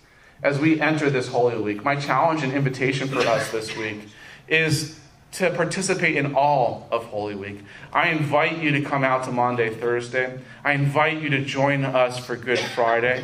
As 0.41 0.59
we 0.59 0.81
enter 0.81 1.09
this 1.09 1.29
Holy 1.29 1.61
Week, 1.61 1.85
my 1.85 1.95
challenge 1.95 2.43
and 2.43 2.51
invitation 2.51 3.07
for 3.07 3.19
us 3.19 3.51
this 3.51 3.77
week 3.77 4.09
is 4.47 4.99
to 5.33 5.49
participate 5.51 6.15
in 6.15 6.35
all 6.35 6.87
of 6.91 7.05
Holy 7.05 7.35
Week. 7.35 7.59
I 7.91 8.09
invite 8.09 8.57
you 8.57 8.71
to 8.71 8.81
come 8.81 9.03
out 9.03 9.23
to 9.25 9.31
Maundy, 9.31 9.69
Thursday. 9.69 10.39
I 10.63 10.73
invite 10.73 11.21
you 11.21 11.29
to 11.29 11.43
join 11.43 11.85
us 11.85 12.17
for 12.17 12.35
Good 12.35 12.59
Friday. 12.59 13.23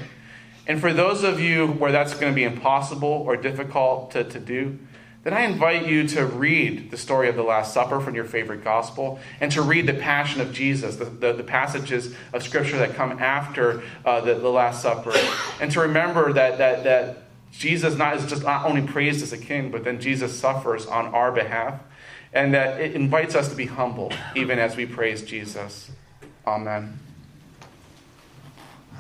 And 0.66 0.80
for 0.80 0.94
those 0.94 1.24
of 1.24 1.40
you 1.40 1.68
where 1.68 1.92
that's 1.92 2.14
going 2.14 2.32
to 2.32 2.36
be 2.36 2.44
impossible 2.44 3.10
or 3.10 3.36
difficult 3.36 4.12
to, 4.12 4.24
to 4.24 4.40
do, 4.40 4.80
then 5.24 5.34
I 5.34 5.42
invite 5.42 5.86
you 5.86 6.08
to 6.10 6.26
read 6.26 6.92
the 6.92 6.98
story 6.98 7.28
of 7.28 7.36
the 7.36 7.44
Last 7.44 7.74
Supper 7.74 8.00
from 8.00 8.16
your 8.16 8.24
favorite 8.24 8.64
gospel 8.64 9.20
and 9.42 9.52
to 9.52 9.62
read 9.62 9.86
the 9.86 9.94
Passion 9.94 10.40
of 10.40 10.54
Jesus, 10.54 10.96
the, 10.96 11.06
the, 11.06 11.34
the 11.34 11.44
passages 11.44 12.16
of 12.32 12.42
Scripture 12.42 12.78
that 12.78 12.96
come 12.96 13.12
after 13.20 13.84
uh, 14.06 14.22
the, 14.22 14.36
the 14.36 14.50
Last 14.50 14.82
Supper, 14.82 15.14
and 15.60 15.72
to 15.72 15.82
remember 15.82 16.32
that, 16.34 16.58
that, 16.58 16.84
that 16.86 17.24
Jesus 17.52 17.96
not, 17.96 18.16
is 18.16 18.26
just 18.28 18.44
not 18.44 18.66
only 18.66 18.82
praised 18.82 19.22
as 19.22 19.34
a 19.34 19.38
king, 19.38 19.72
but 19.72 19.84
then 19.84 20.00
Jesus 20.00 20.38
suffers 20.38 20.86
on 20.86 21.08
our 21.08 21.34
behalf, 21.34 21.82
and 22.32 22.54
that 22.54 22.80
it 22.80 22.96
invites 22.96 23.36
us 23.36 23.50
to 23.50 23.56
be 23.56 23.66
humble 23.66 24.14
even 24.36 24.58
as 24.58 24.78
we 24.78 24.86
praise 24.86 25.22
Jesus. 25.22 25.92
Amen. 26.48 26.98